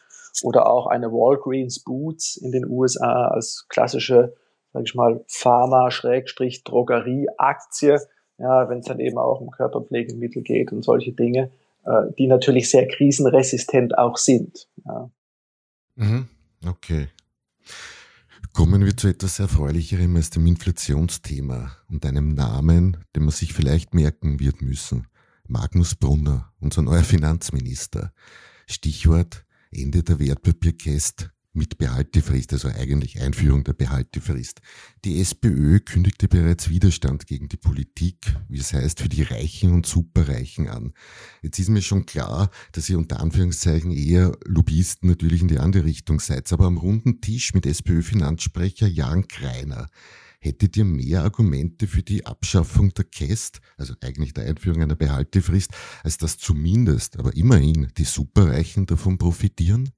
oder 0.43 0.71
auch 0.71 0.87
eine 0.87 1.11
Walgreens 1.13 1.81
Boots 1.81 2.37
in 2.37 2.53
den 2.53 2.67
USA 2.67 3.29
als 3.29 3.67
klassische, 3.69 4.35
sag 4.73 4.85
ich 4.85 4.95
mal, 4.95 5.23
Pharma-Drogerie-Aktie, 5.29 8.01
ja, 8.39 8.69
wenn 8.69 8.79
es 8.79 8.87
dann 8.87 9.01
eben 9.01 9.19
auch 9.19 9.41
um 9.41 9.51
Körperpflegemittel 9.51 10.43
geht 10.43 10.73
und 10.73 10.83
solche 10.83 11.13
Dinge, 11.13 11.51
äh, 11.85 12.13
die 12.19 12.27
natürlich 12.27 12.71
sehr 12.71 12.89
krisenresistent 12.89 13.99
auch 13.99 14.17
sind. 14.17 14.67
Ja. 14.85 15.11
Mhm. 15.97 16.29
Okay. 16.67 17.09
Kommen 18.53 18.85
wir 18.85 18.97
zu 18.97 19.09
etwas 19.09 19.39
Erfreulicherem 19.39 20.17
als 20.17 20.31
dem 20.31 20.47
Inflationsthema 20.47 21.77
und 21.89 22.05
einem 22.05 22.35
Namen, 22.35 22.97
den 23.15 23.25
man 23.25 23.33
sich 23.33 23.53
vielleicht 23.53 23.95
merken 23.95 24.41
wird 24.41 24.61
müssen. 24.61 25.07
Magnus 25.47 25.95
Brunner, 25.95 26.53
unser 26.61 26.83
neuer 26.83 27.05
Finanzminister. 27.05 28.13
Stichwort 28.67 29.45
Ende 29.71 30.03
der 30.03 30.19
Wertpapierkäst 30.19 31.31
mit 31.53 31.79
Behaltefrist, 31.79 32.53
also 32.53 32.69
eigentlich 32.69 33.21
Einführung 33.21 33.65
der 33.65 33.73
Behaltefrist. 33.73 34.61
Die 35.05 35.21
SPÖ 35.21 35.81
kündigte 35.81 36.29
bereits 36.29 36.69
Widerstand 36.69 37.27
gegen 37.27 37.49
die 37.49 37.57
Politik, 37.57 38.35
wie 38.49 38.59
es 38.59 38.73
heißt, 38.73 39.01
für 39.01 39.09
die 39.09 39.23
Reichen 39.23 39.73
und 39.73 39.87
Superreichen 39.87 40.69
an. 40.69 40.93
Jetzt 41.43 41.59
ist 41.59 41.69
mir 41.69 41.83
schon 41.83 42.07
klar, 42.07 42.51
dass 42.73 42.89
ihr 42.89 42.99
unter 42.99 43.21
Anführungszeichen 43.21 43.91
eher 43.91 44.33
Lobbyisten 44.45 45.09
natürlich 45.09 45.43
in 45.43 45.49
die 45.49 45.59
andere 45.59 45.85
Richtung 45.85 46.21
seid, 46.21 46.53
aber 46.53 46.67
am 46.67 46.79
runden 46.79 47.21
Tisch 47.21 47.55
mit 47.55 47.67
SPÖ-Finanzsprecher 47.67 48.87
Jan 48.87 49.27
Kreiner 49.29 49.89
hättet 50.41 50.77
ihr 50.77 50.85
mehr 50.85 51.23
Argumente 51.23 51.87
für 51.87 52.03
die 52.03 52.25
Abschaffung 52.25 52.95
der 52.95 53.05
Käst, 53.05 53.61
also 53.77 53.95
eigentlich 54.01 54.33
der 54.33 54.47
Einführung 54.47 54.83
einer 54.83 54.97
Behaltefrist, 54.97 55.73
als 56.03 56.17
dass 56.17 56.39
zumindest, 56.39 57.19
aber 57.19 57.37
immerhin, 57.37 57.89
die 57.99 58.05
Superreichen 58.05 58.87
davon 58.87 59.19
profitieren? 59.19 59.91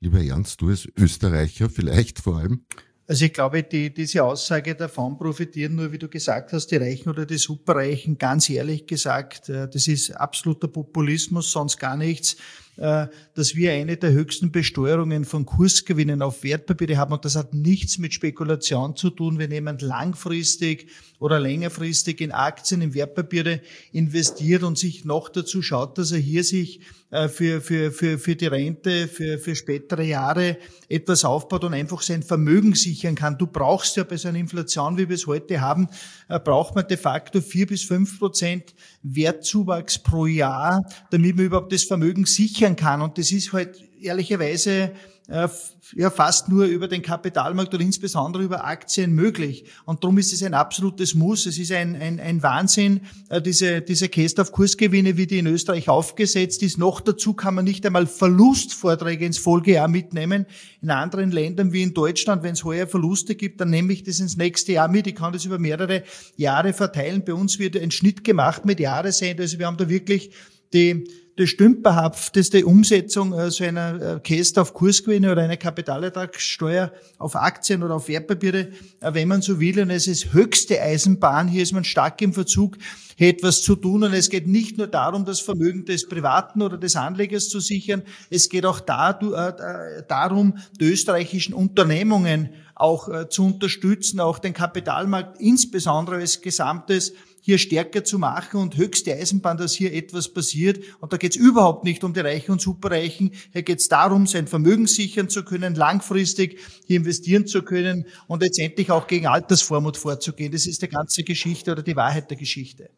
Lieber 0.00 0.22
Ernst, 0.22 0.60
du 0.60 0.68
als 0.68 0.88
Österreicher 0.96 1.68
vielleicht 1.68 2.20
vor 2.20 2.38
allem? 2.38 2.64
Also 3.08 3.24
ich 3.24 3.32
glaube, 3.32 3.62
die, 3.62 3.92
diese 3.92 4.22
Aussage 4.22 4.74
davon 4.74 5.16
profitieren 5.16 5.76
nur, 5.76 5.90
wie 5.92 5.98
du 5.98 6.08
gesagt 6.08 6.52
hast, 6.52 6.66
die 6.66 6.76
Reichen 6.76 7.08
oder 7.08 7.24
die 7.24 7.38
Superreichen. 7.38 8.18
Ganz 8.18 8.50
ehrlich 8.50 8.86
gesagt, 8.86 9.48
äh, 9.48 9.66
das 9.66 9.88
ist 9.88 10.10
absoluter 10.10 10.68
Populismus, 10.68 11.50
sonst 11.50 11.78
gar 11.78 11.96
nichts. 11.96 12.36
Äh, 12.78 13.08
dass 13.34 13.56
wir 13.56 13.72
eine 13.72 13.96
der 13.96 14.12
höchsten 14.12 14.52
Besteuerungen 14.52 15.24
von 15.24 15.44
Kursgewinnen 15.44 16.22
auf 16.22 16.44
Wertpapiere 16.44 16.96
haben. 16.96 17.12
Und 17.12 17.24
das 17.24 17.34
hat 17.34 17.52
nichts 17.52 17.98
mit 17.98 18.14
Spekulation 18.14 18.94
zu 18.94 19.10
tun, 19.10 19.38
wenn 19.38 19.50
jemand 19.50 19.82
langfristig 19.82 20.88
oder 21.18 21.40
längerfristig 21.40 22.20
in 22.20 22.30
Aktien, 22.30 22.80
in 22.80 22.94
Wertpapiere 22.94 23.62
investiert 23.90 24.62
und 24.62 24.78
sich 24.78 25.04
noch 25.04 25.28
dazu 25.28 25.60
schaut, 25.60 25.98
dass 25.98 26.12
er 26.12 26.18
hier 26.18 26.44
sich 26.44 26.80
äh, 27.10 27.28
für, 27.28 27.60
für, 27.60 27.90
für, 27.90 28.18
für 28.18 28.36
die 28.36 28.46
Rente, 28.46 29.08
für, 29.08 29.38
für 29.38 29.56
spätere 29.56 30.04
Jahre 30.04 30.58
etwas 30.88 31.24
aufbaut 31.24 31.64
und 31.64 31.74
einfach 31.74 32.02
sein 32.02 32.22
Vermögen 32.22 32.74
sichern 32.74 33.16
kann. 33.16 33.38
Du 33.38 33.48
brauchst 33.48 33.96
ja 33.96 34.04
bei 34.04 34.16
so 34.16 34.28
einer 34.28 34.38
Inflation, 34.38 34.98
wie 34.98 35.08
wir 35.08 35.16
es 35.16 35.26
heute 35.26 35.60
haben, 35.60 35.88
äh, 36.28 36.38
braucht 36.38 36.76
man 36.76 36.86
de 36.86 36.96
facto 36.96 37.40
vier 37.40 37.66
bis 37.66 37.82
fünf 37.82 38.18
Prozent 38.18 38.74
Wertzuwachs 39.02 39.98
pro 39.98 40.26
Jahr, 40.26 40.82
damit 41.10 41.34
man 41.34 41.46
überhaupt 41.46 41.72
das 41.72 41.84
Vermögen 41.84 42.26
sichern 42.26 42.67
kann. 42.76 43.02
Und 43.02 43.18
das 43.18 43.32
ist 43.32 43.52
halt 43.52 43.76
ehrlicherweise 44.00 44.92
äh, 45.28 45.46
ja 45.94 46.10
fast 46.10 46.48
nur 46.48 46.64
über 46.64 46.88
den 46.88 47.02
Kapitalmarkt 47.02 47.74
oder 47.74 47.82
insbesondere 47.82 48.42
über 48.42 48.64
Aktien 48.64 49.12
möglich. 49.12 49.64
Und 49.84 50.02
darum 50.02 50.16
ist 50.16 50.32
es 50.32 50.42
ein 50.42 50.54
absolutes 50.54 51.14
Muss. 51.14 51.44
Es 51.44 51.58
ist 51.58 51.70
ein, 51.70 51.94
ein, 51.96 52.18
ein 52.18 52.42
Wahnsinn, 52.42 53.02
äh, 53.28 53.42
diese, 53.42 53.82
diese 53.82 54.08
Käst 54.08 54.40
auf 54.40 54.52
Kursgewinne, 54.52 55.18
wie 55.18 55.26
die 55.26 55.38
in 55.38 55.46
Österreich 55.46 55.90
aufgesetzt 55.90 56.62
ist. 56.62 56.78
Noch 56.78 57.00
dazu 57.00 57.34
kann 57.34 57.54
man 57.54 57.66
nicht 57.66 57.84
einmal 57.84 58.06
Verlustvorträge 58.06 59.26
ins 59.26 59.38
Folgejahr 59.38 59.88
mitnehmen. 59.88 60.46
In 60.80 60.90
anderen 60.90 61.30
Ländern 61.30 61.72
wie 61.72 61.82
in 61.82 61.92
Deutschland, 61.92 62.42
wenn 62.42 62.54
es 62.54 62.64
heuer 62.64 62.86
Verluste 62.86 63.34
gibt, 63.34 63.60
dann 63.60 63.68
nehme 63.68 63.92
ich 63.92 64.04
das 64.04 64.20
ins 64.20 64.38
nächste 64.38 64.72
Jahr 64.72 64.88
mit. 64.88 65.06
Ich 65.06 65.14
kann 65.14 65.34
das 65.34 65.44
über 65.44 65.58
mehrere 65.58 66.04
Jahre 66.36 66.72
verteilen. 66.72 67.22
Bei 67.24 67.34
uns 67.34 67.58
wird 67.58 67.76
ein 67.76 67.90
Schnitt 67.90 68.24
gemacht 68.24 68.64
mit 68.64 68.80
Jahresende. 68.80 69.42
Also 69.42 69.58
wir 69.58 69.66
haben 69.66 69.76
da 69.76 69.90
wirklich 69.90 70.30
die 70.72 71.04
die 71.38 71.46
stümperhafteste 71.46 72.66
Umsetzung 72.66 73.32
äh, 73.32 73.50
so 73.50 73.62
einer 73.64 74.16
äh, 74.16 74.20
Käste 74.20 74.60
auf 74.60 74.74
Kursgewinne 74.74 75.30
oder 75.30 75.42
einer 75.42 75.56
Kapitalertragssteuer 75.56 76.92
auf 77.18 77.36
Aktien 77.36 77.84
oder 77.84 77.94
auf 77.94 78.08
Wertpapiere, 78.08 78.68
äh, 79.00 79.14
wenn 79.14 79.28
man 79.28 79.40
so 79.40 79.60
will. 79.60 79.80
Und 79.80 79.90
es 79.90 80.08
ist 80.08 80.32
höchste 80.32 80.82
Eisenbahn. 80.82 81.46
Hier 81.46 81.62
ist 81.62 81.72
man 81.72 81.84
stark 81.84 82.20
im 82.22 82.32
Verzug, 82.32 82.76
hier 83.16 83.28
etwas 83.28 83.62
zu 83.62 83.76
tun. 83.76 84.02
Und 84.02 84.14
es 84.14 84.30
geht 84.30 84.48
nicht 84.48 84.78
nur 84.78 84.88
darum, 84.88 85.24
das 85.24 85.38
Vermögen 85.40 85.84
des 85.84 86.08
Privaten 86.08 86.60
oder 86.60 86.76
des 86.76 86.96
Anlegers 86.96 87.48
zu 87.48 87.60
sichern. 87.60 88.02
Es 88.30 88.48
geht 88.48 88.66
auch 88.66 88.80
darum, 88.80 90.58
die 90.80 90.84
österreichischen 90.84 91.54
Unternehmungen 91.54 92.50
auch 92.74 93.28
zu 93.28 93.46
unterstützen, 93.46 94.20
auch 94.20 94.38
den 94.38 94.52
Kapitalmarkt 94.52 95.40
insbesondere 95.40 96.16
als 96.16 96.40
Gesamtes 96.40 97.12
hier 97.48 97.56
stärker 97.56 98.04
zu 98.04 98.18
machen 98.18 98.60
und 98.60 98.76
höchste 98.76 99.14
Eisenbahn, 99.14 99.56
dass 99.56 99.72
hier 99.72 99.94
etwas 99.94 100.28
passiert. 100.28 100.84
Und 101.00 101.14
da 101.14 101.16
geht 101.16 101.34
es 101.34 101.40
überhaupt 101.40 101.82
nicht 101.82 102.04
um 102.04 102.12
die 102.12 102.20
Reichen 102.20 102.52
und 102.52 102.60
Superreichen. 102.60 103.32
Hier 103.54 103.62
geht 103.62 103.78
es 103.78 103.88
darum, 103.88 104.26
sein 104.26 104.46
Vermögen 104.46 104.86
sichern 104.86 105.30
zu 105.30 105.46
können, 105.46 105.74
langfristig 105.74 106.60
hier 106.86 106.98
investieren 106.98 107.46
zu 107.46 107.62
können 107.62 108.06
und 108.26 108.42
letztendlich 108.42 108.90
auch 108.90 109.06
gegen 109.06 109.28
Altersvormut 109.28 109.96
vorzugehen. 109.96 110.52
Das 110.52 110.66
ist 110.66 110.82
die 110.82 110.90
ganze 110.90 111.24
Geschichte 111.24 111.72
oder 111.72 111.82
die 111.82 111.96
Wahrheit 111.96 112.28
der 112.28 112.36
Geschichte. 112.36 112.90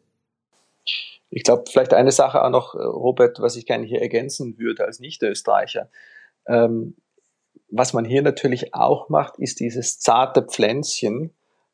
Ich 1.29 1.43
glaube, 1.43 1.63
vielleicht 1.71 1.93
eine 1.93 2.11
Sache 2.11 2.43
auch 2.43 2.49
noch, 2.49 2.75
Robert, 2.75 3.39
was 3.39 3.55
ich 3.55 3.65
gerne 3.65 3.85
hier 3.85 4.01
ergänzen 4.01 4.57
würde 4.57 4.83
als 4.83 4.99
Nicht-Österreicher. 4.99 5.89
Ähm, 6.45 6.97
was 7.69 7.93
man 7.93 8.03
hier 8.03 8.21
natürlich 8.21 8.73
auch 8.73 9.07
macht, 9.07 9.39
ist 9.39 9.61
dieses 9.61 9.97
zarte 9.99 10.41
Pflänzchen, 10.41 11.31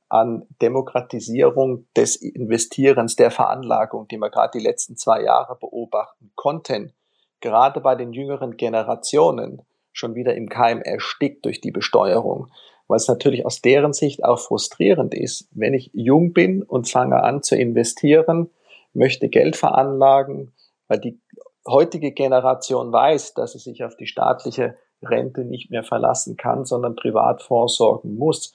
an 0.09 0.47
Demokratisierung 0.61 1.87
des 1.95 2.15
Investierens, 2.15 3.15
der 3.15 3.31
Veranlagung, 3.31 4.07
die 4.07 4.17
wir 4.17 4.29
gerade 4.29 4.57
die 4.57 4.63
letzten 4.63 4.95
zwei 4.95 5.21
Jahre 5.21 5.57
beobachten 5.59 6.31
konnten, 6.35 6.93
gerade 7.41 7.81
bei 7.81 7.95
den 7.95 8.13
jüngeren 8.13 8.57
Generationen 8.57 9.61
schon 9.91 10.15
wieder 10.15 10.35
im 10.35 10.47
Keim 10.47 10.81
erstickt 10.81 11.45
durch 11.45 11.59
die 11.59 11.71
Besteuerung, 11.71 12.47
weil 12.87 12.97
es 12.97 13.07
natürlich 13.07 13.45
aus 13.45 13.61
deren 13.61 13.93
Sicht 13.93 14.23
auch 14.23 14.39
frustrierend 14.39 15.13
ist, 15.13 15.49
wenn 15.51 15.73
ich 15.73 15.91
jung 15.93 16.33
bin 16.33 16.63
und 16.63 16.89
fange 16.89 17.21
an 17.23 17.43
zu 17.43 17.55
investieren, 17.55 18.49
möchte 18.93 19.29
Geld 19.29 19.55
veranlagen, 19.55 20.53
weil 20.87 20.99
die 20.99 21.19
heutige 21.67 22.11
Generation 22.11 22.91
weiß, 22.91 23.33
dass 23.33 23.51
sie 23.51 23.59
sich 23.59 23.83
auf 23.83 23.97
die 23.97 24.07
staatliche 24.07 24.77
Rente 25.03 25.43
nicht 25.43 25.69
mehr 25.69 25.83
verlassen 25.83 26.37
kann, 26.37 26.65
sondern 26.65 26.95
privat 26.95 27.43
vorsorgen 27.43 28.15
muss. 28.15 28.53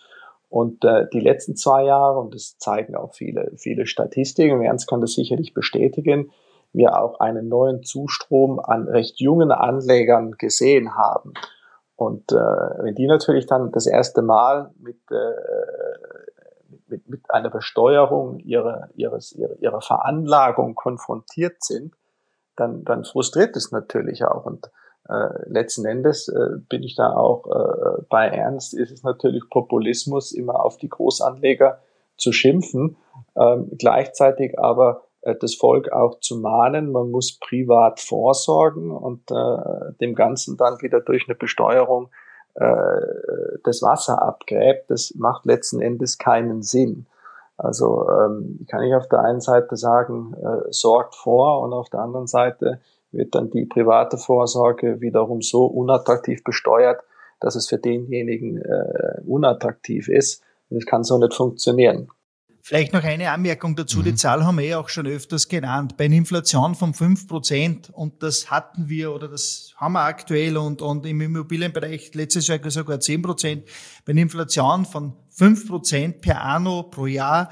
Und 0.53 0.85
äh, 0.85 1.07
die 1.11 1.21
letzten 1.21 1.57
zwei 1.57 1.85
Jahre, 1.85 2.21
und 2.21 2.35
das 2.35 2.59
zeigen 2.59 2.95
auch 2.95 3.15
viele, 3.15 3.53
viele 3.57 3.87
Statistiken, 3.87 4.61
Ernst 4.61 4.87
kann 4.87 5.01
das 5.01 5.15
sicherlich 5.15 5.55
bestätigen, 5.55 6.31
wir 6.75 7.01
auch 7.01 7.21
einen 7.21 7.49
neuen 7.49 7.85
Zustrom 7.85 8.61
an 8.61 8.87
recht 8.87 9.19
jungen 9.19 9.51
Anlegern 9.51 10.33
gesehen 10.33 10.95
haben. 10.95 11.33
Und 11.97 12.33
äh, 12.33 12.35
wenn 12.35 12.95
die 12.95 13.07
natürlich 13.07 13.47
dann 13.47 13.73
das 13.73 13.87
erste 13.87 14.21
Mal 14.21 14.73
mit, 14.79 14.99
äh, 15.11 15.33
mit, 16.87 17.09
mit 17.09 17.31
einer 17.31 17.49
Besteuerung 17.49 18.39
ihrer, 18.41 18.91
ihres, 18.95 19.33
ihrer, 19.33 19.57
ihrer 19.59 19.81
Veranlagung 19.81 20.75
konfrontiert 20.75 21.65
sind, 21.65 21.95
dann, 22.57 22.85
dann 22.85 23.05
frustriert 23.05 23.57
es 23.57 23.73
natürlich 23.73 24.23
auch. 24.27 24.45
Und 24.45 24.71
äh, 25.09 25.29
letzten 25.47 25.85
Endes 25.85 26.29
äh, 26.29 26.59
bin 26.69 26.83
ich 26.83 26.95
da 26.95 27.15
auch 27.15 27.47
äh, 27.47 28.03
bei 28.09 28.29
Ernst, 28.29 28.75
ist 28.75 28.93
es 28.93 29.03
natürlich 29.03 29.43
Populismus, 29.51 30.33
immer 30.33 30.65
auf 30.65 30.77
die 30.79 30.89
Großanleger 30.89 31.81
zu 32.17 32.33
schimpfen, 32.33 32.97
ähm, 33.37 33.71
gleichzeitig 33.79 34.59
aber 34.59 35.03
äh, 35.23 35.35
das 35.35 35.55
Volk 35.55 35.91
auch 35.93 36.21
zu 36.21 36.39
mahnen, 36.39 36.93
man 36.93 37.11
muss 37.11 37.39
privat 37.39 38.01
vorsorgen 38.01 38.91
und 38.91 39.31
äh, 39.31 39.93
dem 40.01 40.15
Ganzen 40.15 40.57
dann 40.57 40.81
wieder 40.83 41.01
durch 41.01 41.29
eine 41.29 41.35
Besteuerung 41.35 42.11
äh, 42.55 43.01
das 43.65 43.83
Wasser 43.83 44.23
abgräbt, 44.23 44.91
das 44.91 45.15
macht 45.17 45.47
letzten 45.47 45.81
Endes 45.81 46.19
keinen 46.19 46.63
Sinn. 46.63 47.07
Also 47.57 48.09
ähm, 48.09 48.67
kann 48.69 48.83
ich 48.83 48.95
auf 48.95 49.09
der 49.09 49.21
einen 49.21 49.41
Seite 49.41 49.77
sagen, 49.77 50.35
äh, 50.35 50.71
sorgt 50.71 51.15
vor 51.15 51.61
und 51.61 51.73
auf 51.73 51.89
der 51.91 52.01
anderen 52.01 52.27
Seite 52.27 52.81
wird 53.13 53.35
dann 53.35 53.51
die 53.51 53.67
private 53.67 54.19
Vorsorge 54.19 55.01
wiederum 55.01 55.43
so 55.43 55.67
unattraktiv 55.67 56.43
besteuert, 56.43 57.01
dass 57.41 57.55
es 57.55 57.69
für 57.69 57.79
denjenigen 57.79 58.59
äh, 58.59 59.21
unattraktiv 59.27 60.09
ist. 60.09 60.43
Das 60.71 60.87
kann 60.87 61.05
so 61.05 61.19
nicht 61.19 61.35
funktionieren. 61.35 62.09
Vielleicht 62.65 62.93
noch 62.93 63.03
eine 63.03 63.29
Anmerkung 63.31 63.75
dazu. 63.75 63.99
Mhm. 63.99 64.05
Die 64.05 64.15
Zahl 64.15 64.47
haben 64.47 64.57
wir 64.57 64.65
ja 64.65 64.79
auch 64.79 64.89
schon 64.89 65.09
öfters 65.09 65.49
genannt. 65.49 65.97
Bei 65.97 66.05
einer 66.05 66.15
Inflation 66.15 66.77
von 66.77 66.95
fünf 66.95 67.27
Prozent, 67.27 67.91
und 67.91 68.23
das 68.23 68.53
hatten 68.53 68.89
wir 68.89 69.13
oder 69.13 69.27
das 69.27 69.75
haben 69.77 69.95
wir 69.95 70.05
aktuell 70.05 70.57
und, 70.57 70.81
und 70.81 71.05
im 71.05 71.21
Immobilienbereich 71.21 72.15
letztes 72.15 72.47
Jahr 72.47 72.59
sogar 72.71 73.01
zehn 73.01 73.21
Prozent, 73.21 73.65
bei 74.05 74.13
einer 74.13 74.23
Inflation 74.23 74.85
von 74.85 75.15
fünf 75.29 75.67
Prozent 75.67 76.21
per 76.21 76.41
anno 76.41 76.85
pro 76.85 77.07
Jahr 77.07 77.51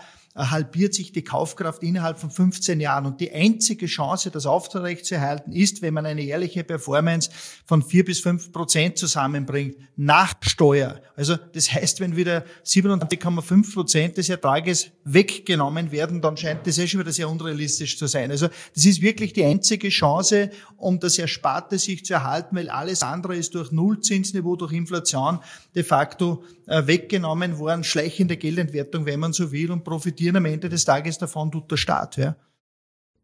halbiert 0.49 0.95
sich 0.95 1.13
die 1.13 1.23
Kaufkraft 1.23 1.83
innerhalb 1.83 2.19
von 2.19 2.31
15 2.31 2.81
Jahren. 2.81 3.07
Und 3.07 3.21
die 3.21 3.33
einzige 3.33 3.87
Chance, 3.87 4.31
das 4.31 4.47
aufrechtzuerhalten, 4.47 5.53
ist, 5.53 5.83
wenn 5.83 5.95
man 5.95 6.07
eine 6.07 6.23
ehrliche 6.23 6.65
Performance 6.65 7.31
von 7.67 7.83
vier 7.83 8.05
bis 8.05 8.21
fünf 8.21 8.53
Prozent 8.53 8.97
zusammenbringt, 8.97 9.77
nach 9.97 10.35
Steuer. 10.41 11.01
Also 11.17 11.37
das 11.37 11.73
heißt, 11.73 12.01
wenn 12.01 12.17
wieder 12.17 12.45
87,5 12.65 13.75
Prozent 13.75 14.17
des 14.17 14.29
Ertrages 14.29 14.91
weggenommen 15.05 15.93
werden, 15.93 16.23
dann 16.23 16.37
scheint 16.37 16.67
das 16.67 16.79
ja 16.79 16.87
schon 16.87 17.01
wieder 17.01 17.13
sehr 17.13 17.29
unrealistisch 17.29 17.99
zu 17.99 18.07
sein. 18.07 18.31
Also 18.31 18.49
das 18.75 18.87
ist 18.87 19.03
wirklich 19.03 19.33
die 19.35 19.45
einzige 19.45 19.91
Chance, 19.91 20.51
um 20.77 20.99
das 21.01 21.19
Ersparte 21.19 21.79
sich 21.79 22.05
zu 22.05 22.15
erhalten, 22.15 22.57
weil 22.57 22.71
alles 22.71 23.03
andere 23.03 23.37
ist 23.37 23.55
durch 23.55 23.73
Nullzinsniveau, 23.73 24.57
durch 24.57 24.73
Inflation 24.73 25.41
de 25.75 25.83
facto 25.83 26.45
äh, 26.67 26.87
weggenommen 26.87 27.59
worden, 27.59 27.85
schleichende 27.85 28.37
Geldentwertung, 28.37 29.05
wenn 29.05 29.21
man 29.21 29.33
so 29.33 29.53
will, 29.53 29.71
und 29.71 29.85
profitieren 30.31 30.37
am 30.37 30.45
Ende 30.47 30.69
des 30.69 30.85
Tages 30.85 31.19
davon 31.19 31.51
tut 31.51 31.71
der 31.71 31.77
Staat. 31.77 32.17
Ja. 32.17 32.37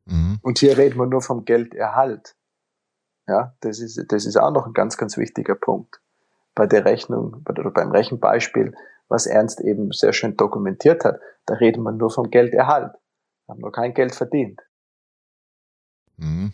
Mhm. 0.06 0.38
Und 0.42 0.58
hier 0.58 0.76
reden 0.76 0.98
wir 0.98 1.06
nur 1.06 1.22
vom 1.22 1.44
Gelderhalt. 1.44 2.34
Ja, 3.28 3.54
das 3.60 3.80
ist, 3.80 4.04
das 4.08 4.24
ist 4.24 4.36
auch 4.36 4.52
noch 4.52 4.66
ein 4.66 4.72
ganz, 4.72 4.96
ganz 4.96 5.16
wichtiger 5.16 5.56
Punkt. 5.56 6.00
Bei 6.54 6.66
der 6.66 6.84
Rechnung, 6.84 7.44
oder 7.48 7.70
beim 7.70 7.90
Rechenbeispiel, 7.90 8.74
was 9.08 9.26
Ernst 9.26 9.60
eben 9.60 9.92
sehr 9.92 10.12
schön 10.12 10.36
dokumentiert 10.36 11.04
hat, 11.04 11.20
da 11.44 11.54
reden 11.54 11.82
wir 11.82 11.92
nur 11.92 12.10
vom 12.10 12.30
Gelderhalt. 12.30 12.92
Wir 13.46 13.52
haben 13.52 13.60
noch 13.60 13.72
kein 13.72 13.94
Geld 13.94 14.14
verdient. 14.14 14.60
Mhm. 16.16 16.52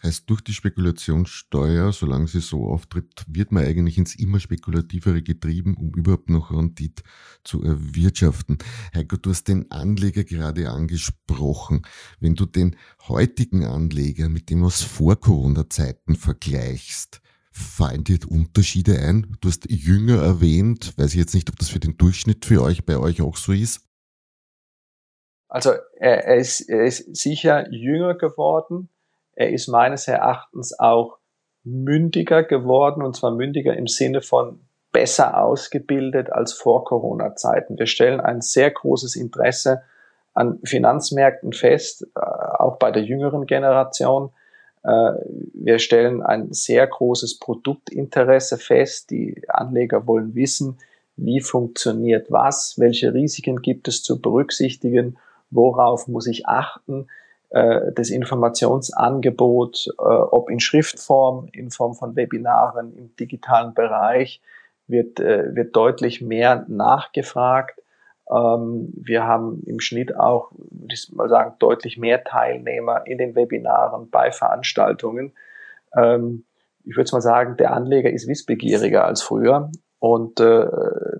Heißt, 0.00 0.30
durch 0.30 0.42
die 0.42 0.52
Spekulationssteuer, 0.52 1.92
solange 1.92 2.28
sie 2.28 2.40
so 2.40 2.66
auftritt, 2.66 3.24
wird 3.26 3.50
man 3.50 3.64
eigentlich 3.64 3.98
ins 3.98 4.14
immer 4.14 4.38
spekulativere 4.38 5.22
getrieben, 5.22 5.76
um 5.76 5.90
überhaupt 5.90 6.30
noch 6.30 6.52
Rendit 6.52 7.02
zu 7.42 7.64
erwirtschaften. 7.64 8.58
Heiko, 8.94 9.16
du 9.16 9.30
hast 9.30 9.48
den 9.48 9.68
Anleger 9.72 10.22
gerade 10.22 10.70
angesprochen. 10.70 11.82
Wenn 12.20 12.36
du 12.36 12.46
den 12.46 12.76
heutigen 13.08 13.64
Anleger 13.64 14.28
mit 14.28 14.50
dem 14.50 14.62
aus 14.62 14.82
Vor-Corona-Zeiten 14.82 16.14
vergleichst, 16.14 17.20
fallen 17.50 18.04
dir 18.04 18.20
Unterschiede 18.28 19.00
ein? 19.00 19.36
Du 19.40 19.48
hast 19.48 19.68
jünger 19.68 20.22
erwähnt, 20.22 20.96
weiß 20.96 21.10
ich 21.10 21.18
jetzt 21.18 21.34
nicht, 21.34 21.50
ob 21.50 21.58
das 21.58 21.70
für 21.70 21.80
den 21.80 21.96
Durchschnitt 21.96 22.44
für 22.44 22.62
euch, 22.62 22.86
bei 22.86 22.98
euch 22.98 23.20
auch 23.20 23.36
so 23.36 23.50
ist. 23.50 23.80
Also 25.48 25.72
er, 25.98 26.36
ist, 26.36 26.60
er 26.68 26.84
ist 26.84 27.16
sicher 27.16 27.72
jünger 27.72 28.14
geworden 28.14 28.90
er 29.38 29.50
ist 29.52 29.68
meines 29.68 30.08
Erachtens 30.08 30.76
auch 30.80 31.18
mündiger 31.62 32.42
geworden 32.42 33.02
und 33.02 33.14
zwar 33.14 33.30
mündiger 33.30 33.76
im 33.76 33.86
Sinne 33.86 34.20
von 34.20 34.58
besser 34.90 35.40
ausgebildet 35.40 36.32
als 36.32 36.52
vor 36.52 36.84
Corona-Zeiten. 36.84 37.78
Wir 37.78 37.86
stellen 37.86 38.20
ein 38.20 38.40
sehr 38.40 38.68
großes 38.68 39.14
Interesse 39.14 39.82
an 40.34 40.58
Finanzmärkten 40.64 41.52
fest, 41.52 42.08
äh, 42.16 42.20
auch 42.20 42.78
bei 42.78 42.90
der 42.90 43.04
jüngeren 43.04 43.46
Generation. 43.46 44.30
Äh, 44.82 45.12
wir 45.54 45.78
stellen 45.78 46.20
ein 46.20 46.52
sehr 46.52 46.88
großes 46.88 47.38
Produktinteresse 47.38 48.58
fest. 48.58 49.10
Die 49.10 49.44
Anleger 49.46 50.08
wollen 50.08 50.34
wissen, 50.34 50.78
wie 51.16 51.40
funktioniert 51.40 52.32
was, 52.32 52.74
welche 52.78 53.14
Risiken 53.14 53.62
gibt 53.62 53.86
es 53.86 54.02
zu 54.02 54.20
berücksichtigen, 54.20 55.16
worauf 55.50 56.08
muss 56.08 56.26
ich 56.26 56.48
achten 56.48 57.06
das 57.50 58.10
Informationsangebot, 58.10 59.88
äh, 59.98 60.02
ob 60.02 60.50
in 60.50 60.60
Schriftform, 60.60 61.48
in 61.52 61.70
Form 61.70 61.94
von 61.94 62.14
Webinaren 62.14 62.96
im 62.96 63.16
digitalen 63.16 63.74
Bereich, 63.74 64.42
wird, 64.86 65.20
äh, 65.20 65.54
wird 65.54 65.74
deutlich 65.76 66.20
mehr 66.20 66.64
nachgefragt. 66.68 67.80
Ähm, 68.30 68.92
wir 68.94 69.24
haben 69.24 69.62
im 69.66 69.80
Schnitt 69.80 70.16
auch, 70.16 70.50
würde 70.52 70.94
ich 70.94 71.10
mal 71.12 71.28
sagen, 71.28 71.54
deutlich 71.58 71.98
mehr 71.98 72.24
Teilnehmer 72.24 73.06
in 73.06 73.18
den 73.18 73.34
Webinaren 73.34 74.10
bei 74.10 74.30
Veranstaltungen. 74.30 75.32
Ähm, 75.94 76.44
ich 76.84 76.96
würde 76.96 77.10
mal 77.12 77.20
sagen, 77.20 77.56
der 77.56 77.72
Anleger 77.72 78.10
ist 78.10 78.28
wissbegieriger 78.28 79.04
als 79.04 79.22
früher. 79.22 79.70
Und 80.00 80.38
äh, 80.40 80.66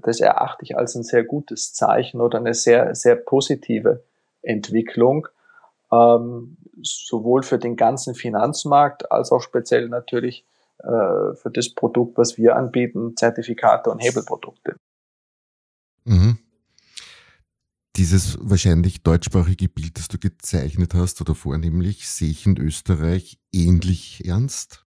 das 0.03 0.21
erachte 0.21 0.65
ich 0.65 0.77
als 0.77 0.95
ein 0.95 1.03
sehr 1.03 1.25
gutes 1.25 1.75
Zeichen 1.75 2.21
oder 2.21 2.39
eine 2.39 2.55
sehr, 2.55 2.95
sehr 2.95 3.17
positive 3.17 4.05
Entwicklung 4.43 5.29
ähm, 5.93 6.57
sowohl 6.83 7.43
für 7.43 7.59
den 7.59 7.77
ganzen 7.77 8.15
Finanzmarkt 8.15 9.11
als 9.11 9.33
auch 9.33 9.41
speziell 9.41 9.89
natürlich 9.89 10.45
äh, 10.79 11.35
für 11.35 11.51
das 11.53 11.75
Produkt, 11.75 12.19
was 12.19 12.39
wir 12.39 12.57
anbieten, 12.57 13.17
Zertifikate 13.17 13.91
und 13.91 13.99
Hebelprodukte. 13.99 14.77
Mhm. 16.05 16.39
Dieses 17.97 18.39
wahrscheinlich 18.41 19.03
deutschsprachige 19.03 19.69
Bild, 19.69 19.99
das 19.99 20.07
du 20.07 20.19
gezeichnet 20.19 20.95
hast 20.95 21.21
oder 21.21 21.35
vornehmlich, 21.35 22.09
sehe 22.09 22.31
ich 22.31 22.47
in 22.47 22.57
Österreich 22.57 23.41
ähnlich 23.53 24.25
ernst? 24.25 24.88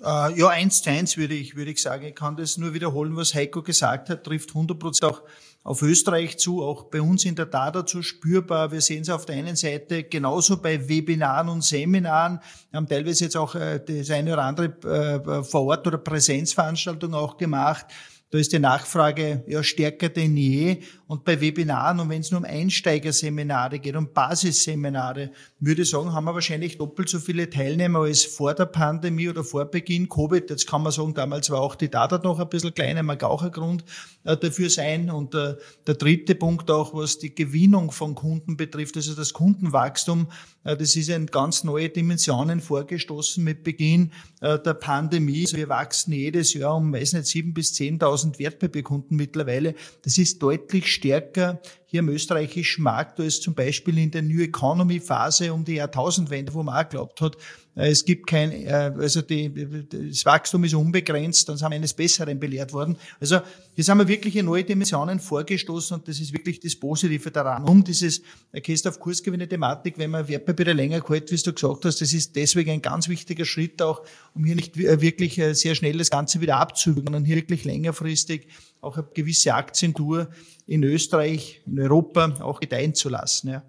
Uh, 0.00 0.30
ja, 0.36 0.48
eins 0.48 0.82
zu 0.82 0.90
eins 0.90 1.16
würde 1.16 1.34
ich, 1.34 1.56
würde 1.56 1.72
ich 1.72 1.82
sagen. 1.82 2.04
Ich 2.06 2.14
kann 2.14 2.36
das 2.36 2.56
nur 2.56 2.72
wiederholen, 2.72 3.16
was 3.16 3.34
Heiko 3.34 3.62
gesagt 3.62 4.08
hat, 4.10 4.22
trifft 4.22 4.50
100 4.50 4.78
Prozent 4.78 5.12
auch 5.12 5.22
auf 5.64 5.82
Österreich 5.82 6.38
zu, 6.38 6.62
auch 6.62 6.84
bei 6.84 7.00
uns 7.00 7.24
in 7.24 7.34
der 7.34 7.50
Tat 7.50 7.74
dazu 7.74 8.02
spürbar. 8.02 8.70
Wir 8.70 8.80
sehen 8.80 9.02
es 9.02 9.10
auf 9.10 9.26
der 9.26 9.36
einen 9.36 9.56
Seite 9.56 10.04
genauso 10.04 10.58
bei 10.62 10.88
Webinaren 10.88 11.48
und 11.48 11.64
Seminaren. 11.64 12.38
Wir 12.70 12.76
haben 12.76 12.88
teilweise 12.88 13.24
jetzt 13.24 13.36
auch 13.36 13.56
äh, 13.56 13.80
das 13.84 14.10
eine 14.10 14.32
oder 14.34 14.44
andere 14.44 14.66
äh, 14.66 15.42
vor 15.42 15.64
Ort 15.64 15.86
oder 15.88 15.98
Präsenzveranstaltung 15.98 17.12
auch 17.14 17.36
gemacht. 17.36 17.86
Da 18.30 18.38
ist 18.38 18.52
die 18.52 18.58
Nachfrage 18.58 19.42
ja 19.46 19.62
stärker 19.62 20.10
denn 20.10 20.36
je. 20.36 20.82
Und 21.08 21.24
bei 21.24 21.40
Webinaren, 21.40 22.00
und 22.00 22.10
wenn 22.10 22.20
es 22.20 22.30
nur 22.30 22.40
um 22.40 22.44
Einsteigerseminare 22.44 23.78
geht, 23.78 23.96
um 23.96 24.12
Basisseminare, 24.12 25.30
würde 25.58 25.80
ich 25.80 25.88
sagen, 25.88 26.12
haben 26.12 26.24
wir 26.24 26.34
wahrscheinlich 26.34 26.76
doppelt 26.76 27.08
so 27.08 27.18
viele 27.18 27.48
Teilnehmer 27.48 28.00
als 28.00 28.24
vor 28.24 28.52
der 28.52 28.66
Pandemie 28.66 29.30
oder 29.30 29.42
vor 29.42 29.64
Beginn 29.64 30.10
Covid. 30.10 30.50
Jetzt 30.50 30.66
kann 30.66 30.82
man 30.82 30.92
sagen, 30.92 31.14
damals 31.14 31.48
war 31.48 31.62
auch 31.62 31.76
die 31.76 31.90
Data 31.90 32.18
noch 32.18 32.38
ein 32.38 32.48
bisschen 32.50 32.74
kleiner, 32.74 33.02
mag 33.02 33.24
auch 33.24 33.42
ein 33.42 33.50
Grund 33.50 33.86
äh, 34.24 34.36
dafür 34.36 34.68
sein. 34.68 35.10
Und 35.10 35.34
äh, 35.34 35.54
der 35.86 35.94
dritte 35.94 36.34
Punkt 36.34 36.70
auch, 36.70 36.92
was 36.92 37.18
die 37.18 37.34
Gewinnung 37.34 37.90
von 37.90 38.14
Kunden 38.14 38.58
betrifft, 38.58 38.96
also 38.96 39.14
das 39.14 39.32
Kundenwachstum, 39.32 40.26
äh, 40.64 40.76
das 40.76 40.94
ist 40.94 41.08
in 41.08 41.24
ganz 41.24 41.64
neue 41.64 41.88
Dimensionen 41.88 42.60
vorgestoßen 42.60 43.42
mit 43.42 43.64
Beginn 43.64 44.12
der 44.40 44.74
Pandemie. 44.74 45.42
Also 45.46 45.56
wir 45.56 45.68
wachsen 45.68 46.12
jedes 46.12 46.54
Jahr 46.54 46.76
um, 46.76 46.92
weiß 46.92 47.14
nicht, 47.14 47.26
sieben 47.26 47.54
bis 47.54 47.72
zehntausend 47.74 48.38
Wertpapierkunden 48.38 49.16
mittlerweile. 49.16 49.74
Das 50.02 50.18
ist 50.18 50.42
deutlich 50.42 50.97
stärker 50.98 51.56
hier 51.90 52.00
im 52.00 52.10
österreichischen 52.10 52.82
Markt, 52.82 53.18
da 53.18 53.22
ist 53.22 53.42
zum 53.42 53.54
Beispiel 53.54 53.96
in 53.96 54.10
der 54.10 54.20
New 54.20 54.42
Economy 54.42 55.00
Phase 55.00 55.54
um 55.54 55.64
die 55.64 55.76
Jahrtausendwende, 55.76 56.52
wo 56.52 56.62
man 56.62 56.84
auch 56.84 56.88
glaubt 56.90 57.22
hat, 57.22 57.38
äh, 57.78 57.88
es 57.88 58.04
gibt 58.04 58.26
kein, 58.26 58.52
äh, 58.52 58.92
also 58.98 59.22
die, 59.22 59.50
das 59.88 60.26
Wachstum 60.26 60.64
ist 60.64 60.74
unbegrenzt, 60.74 61.48
dann 61.48 61.56
sind 61.56 61.70
wir 61.70 61.76
eines 61.76 61.94
Besseren 61.94 62.38
belehrt 62.38 62.74
worden. 62.74 62.96
Also 63.20 63.40
hier 63.74 63.84
sind 63.84 63.96
wir 63.96 64.06
wirklich 64.06 64.36
in 64.36 64.44
neue 64.44 64.64
Dimensionen 64.64 65.18
vorgestoßen 65.18 65.96
und 65.96 66.08
das 66.08 66.20
ist 66.20 66.34
wirklich 66.34 66.60
das 66.60 66.76
Positive 66.76 67.30
daran. 67.30 67.64
Um 67.64 67.82
dieses 67.82 68.20
Christoph 68.62 68.98
Kursgewinne 68.98 69.48
Thematik, 69.48 69.96
wenn 69.96 70.10
man 70.10 70.28
Wertpapiere 70.28 70.74
länger 70.74 71.02
hält, 71.08 71.30
wie 71.30 71.36
du 71.36 71.54
gesagt 71.54 71.86
hast, 71.86 72.02
das 72.02 72.12
ist 72.12 72.36
deswegen 72.36 72.70
ein 72.70 72.82
ganz 72.82 73.08
wichtiger 73.08 73.46
Schritt 73.46 73.80
auch, 73.80 74.02
um 74.34 74.44
hier 74.44 74.56
nicht 74.56 74.76
wirklich 74.76 75.40
sehr 75.52 75.74
schnell 75.74 75.96
das 75.96 76.10
Ganze 76.10 76.40
wieder 76.40 76.56
abzuwürgen, 76.56 77.06
sondern 77.06 77.24
hier 77.24 77.36
wirklich 77.36 77.64
längerfristig 77.64 78.48
auch 78.80 78.96
eine 78.96 79.06
gewisse 79.14 79.54
Aktientour 79.54 80.28
in 80.66 80.84
Österreich, 80.84 81.62
in 81.66 81.77
Europa 81.78 82.34
auch 82.40 82.60
gedeihen 82.60 82.94
zu 82.94 83.08
lassen. 83.08 83.48
Ja. 83.48 83.62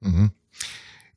Mhm. 0.00 0.32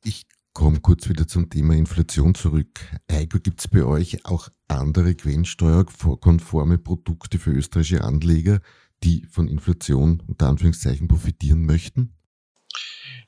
Ich 0.04 0.26
komme 0.52 0.80
kurz 0.80 1.08
wieder 1.08 1.26
zum 1.26 1.50
Thema 1.50 1.74
Inflation 1.74 2.34
zurück. 2.34 2.80
Heiko, 3.10 3.38
gibt 3.38 3.60
es 3.60 3.68
bei 3.68 3.84
euch 3.84 4.24
auch 4.24 4.48
andere 4.68 5.14
quellensteuerkonforme 5.14 6.78
Produkte 6.78 7.38
für 7.38 7.50
österreichische 7.50 8.04
Anleger, 8.04 8.60
die 9.02 9.26
von 9.30 9.48
Inflation 9.48 10.22
unter 10.26 10.48
Anführungszeichen 10.48 11.08
profitieren 11.08 11.66
möchten? 11.66 12.14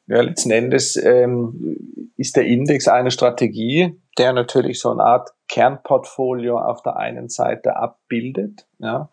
Ja, 0.06 0.20
letzten 0.20 0.52
Endes 0.52 0.96
ähm, 0.96 2.12
ist 2.16 2.36
der 2.36 2.46
Index 2.46 2.86
eine 2.86 3.10
Strategie, 3.10 4.00
der 4.18 4.32
natürlich 4.32 4.78
so 4.78 4.92
eine 4.92 5.02
Art 5.02 5.30
Kernportfolio 5.48 6.58
auf 6.58 6.82
der 6.82 6.96
einen 6.96 7.28
Seite 7.28 7.76
abbildet. 7.76 8.66
Ja 8.78 9.10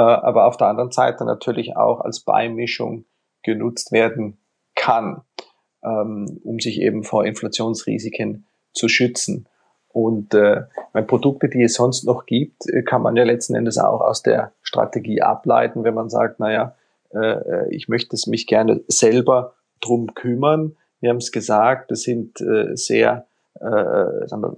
aber 0.00 0.46
auf 0.46 0.56
der 0.56 0.68
anderen 0.68 0.90
Seite 0.90 1.24
natürlich 1.24 1.76
auch 1.76 2.00
als 2.00 2.20
Beimischung 2.20 3.04
genutzt 3.42 3.92
werden 3.92 4.38
kann, 4.74 5.22
ähm, 5.84 6.40
um 6.44 6.58
sich 6.58 6.80
eben 6.80 7.04
vor 7.04 7.24
Inflationsrisiken 7.24 8.46
zu 8.72 8.88
schützen. 8.88 9.48
Und 9.88 10.34
äh, 10.34 10.62
Produkte, 11.06 11.48
die 11.48 11.62
es 11.62 11.74
sonst 11.74 12.04
noch 12.04 12.26
gibt, 12.26 12.66
äh, 12.66 12.82
kann 12.82 13.02
man 13.02 13.14
ja 13.14 13.22
letzten 13.22 13.54
Endes 13.54 13.78
auch 13.78 14.00
aus 14.00 14.22
der 14.22 14.52
Strategie 14.62 15.22
ableiten, 15.22 15.84
wenn 15.84 15.94
man 15.94 16.10
sagt, 16.10 16.40
naja, 16.40 16.74
äh, 17.14 17.72
ich 17.72 17.88
möchte 17.88 18.16
es 18.16 18.26
mich 18.26 18.48
gerne 18.48 18.82
selber 18.88 19.54
drum 19.80 20.14
kümmern. 20.14 20.76
Wir 21.00 21.10
haben 21.10 21.18
es 21.18 21.30
gesagt, 21.30 21.92
das 21.92 22.02
sind 22.02 22.40
äh, 22.40 22.76
sehr 22.76 23.26
äh, 23.60 23.64
wir, 23.64 24.56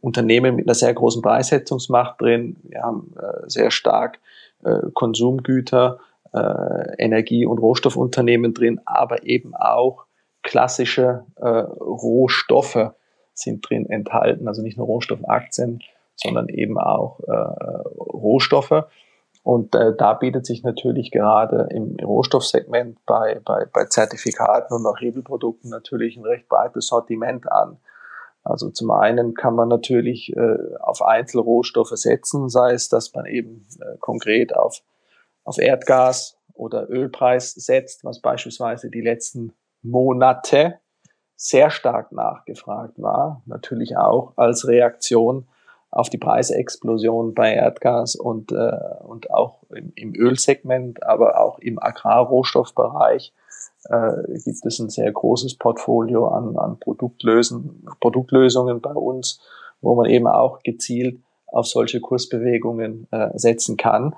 Unternehmen 0.00 0.56
mit 0.56 0.66
einer 0.66 0.74
sehr 0.74 0.92
großen 0.92 1.22
Preissetzungsmacht 1.22 2.20
drin. 2.20 2.56
Wir 2.64 2.82
haben 2.82 3.14
äh, 3.16 3.48
sehr 3.48 3.70
stark 3.70 4.18
äh, 4.64 4.80
Konsumgüter, 4.92 5.98
äh, 6.32 7.02
Energie- 7.02 7.46
und 7.46 7.58
Rohstoffunternehmen 7.58 8.54
drin, 8.54 8.80
aber 8.84 9.24
eben 9.24 9.54
auch 9.54 10.06
klassische 10.42 11.24
äh, 11.36 11.48
Rohstoffe 11.48 12.92
sind 13.32 13.68
drin 13.68 13.88
enthalten, 13.88 14.46
also 14.46 14.62
nicht 14.62 14.76
nur 14.76 14.86
Rohstoffaktien, 14.86 15.80
sondern 16.16 16.48
eben 16.48 16.78
auch 16.78 17.20
äh, 17.20 17.32
Rohstoffe. 17.32 18.84
Und 19.42 19.74
äh, 19.74 19.94
da 19.96 20.14
bietet 20.14 20.46
sich 20.46 20.62
natürlich 20.62 21.10
gerade 21.10 21.68
im 21.70 21.96
Rohstoffsegment 22.02 22.98
bei, 23.04 23.40
bei, 23.44 23.66
bei 23.70 23.84
Zertifikaten 23.84 24.74
und 24.74 24.86
auch 24.86 24.98
Hebelprodukten 24.98 25.70
natürlich 25.70 26.16
ein 26.16 26.24
recht 26.24 26.48
breites 26.48 26.86
Sortiment 26.86 27.50
an. 27.52 27.78
Also 28.44 28.70
zum 28.70 28.90
einen 28.90 29.34
kann 29.34 29.54
man 29.54 29.68
natürlich 29.68 30.36
äh, 30.36 30.76
auf 30.80 31.00
Einzelrohstoffe 31.00 31.96
setzen, 31.96 32.50
sei 32.50 32.72
es, 32.72 32.90
dass 32.90 33.14
man 33.14 33.24
eben 33.24 33.66
äh, 33.80 33.96
konkret 33.98 34.54
auf, 34.54 34.82
auf 35.44 35.58
Erdgas 35.58 36.36
oder 36.52 36.88
Ölpreis 36.90 37.52
setzt, 37.52 38.04
was 38.04 38.20
beispielsweise 38.20 38.90
die 38.90 39.00
letzten 39.00 39.54
Monate 39.82 40.78
sehr 41.36 41.70
stark 41.70 42.12
nachgefragt 42.12 43.00
war, 43.00 43.42
natürlich 43.46 43.96
auch 43.96 44.34
als 44.36 44.68
Reaktion 44.68 45.48
auf 45.90 46.10
die 46.10 46.18
Preisexplosion 46.18 47.34
bei 47.34 47.54
Erdgas 47.54 48.14
und, 48.14 48.52
äh, 48.52 48.78
und 49.04 49.30
auch 49.30 49.62
im, 49.70 49.92
im 49.94 50.14
Ölsegment, 50.14 51.02
aber 51.02 51.40
auch 51.40 51.58
im 51.60 51.78
Agrarrohstoffbereich 51.78 53.32
äh, 53.88 54.38
gibt 54.44 54.64
es 54.64 54.78
ein 54.78 54.90
sehr 54.90 55.10
großes 55.12 55.56
Portfolio 55.56 56.28
an, 56.28 56.56
an 56.56 56.78
Produktlösen, 56.78 57.86
Produktlösungen 58.00 58.80
bei 58.80 58.92
uns, 58.92 59.40
wo 59.80 59.94
man 59.94 60.06
eben 60.06 60.26
auch 60.26 60.62
gezielt 60.62 61.18
auf 61.46 61.66
solche 61.66 62.00
Kursbewegungen 62.00 63.06
äh, 63.10 63.30
setzen 63.34 63.76
kann. 63.76 64.14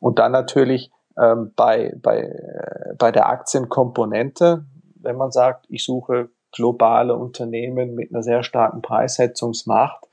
Und 0.00 0.18
dann 0.18 0.32
natürlich 0.32 0.90
ähm, 1.18 1.52
bei, 1.56 1.94
bei, 2.00 2.20
äh, 2.20 2.94
bei 2.98 3.10
der 3.10 3.28
Aktienkomponente, 3.28 4.64
wenn 5.00 5.16
man 5.16 5.32
sagt, 5.32 5.66
ich 5.68 5.84
suche 5.84 6.28
globale 6.52 7.14
Unternehmen 7.14 7.94
mit 7.94 8.12
einer 8.12 8.22
sehr 8.22 8.42
starken 8.42 8.82
Preissetzungsmacht, 8.82 10.06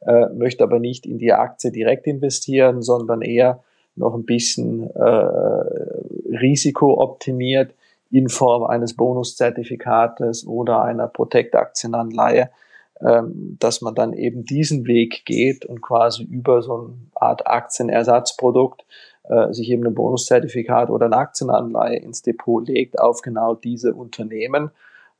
äh, 0.00 0.26
möchte 0.28 0.64
aber 0.64 0.78
nicht 0.78 1.06
in 1.06 1.18
die 1.18 1.32
Aktie 1.32 1.72
direkt 1.72 2.06
investieren, 2.06 2.82
sondern 2.82 3.22
eher 3.22 3.62
noch 3.96 4.14
ein 4.14 4.24
bisschen 4.24 4.90
äh, 4.94 5.26
risikooptimiert 6.40 7.74
in 8.10 8.28
Form 8.28 8.64
eines 8.64 8.94
Bonuszertifikates 8.94 10.46
oder 10.46 10.82
einer 10.82 11.08
Protect-Aktienanleihe, 11.08 12.50
ähm, 13.00 13.56
dass 13.60 13.80
man 13.80 13.94
dann 13.94 14.12
eben 14.12 14.44
diesen 14.44 14.86
Weg 14.86 15.24
geht 15.24 15.64
und 15.64 15.80
quasi 15.82 16.24
über 16.24 16.62
so 16.62 16.74
eine 16.74 16.94
Art 17.14 17.46
Aktienersatzprodukt 17.46 18.84
äh, 19.28 19.52
sich 19.52 19.70
eben 19.70 19.86
ein 19.86 19.94
Bonuszertifikat 19.94 20.90
oder 20.90 21.06
eine 21.06 21.16
Aktienanleihe 21.16 21.98
ins 21.98 22.22
Depot 22.22 22.66
legt 22.66 22.98
auf 22.98 23.20
genau 23.20 23.54
diese 23.54 23.94
Unternehmen, 23.94 24.70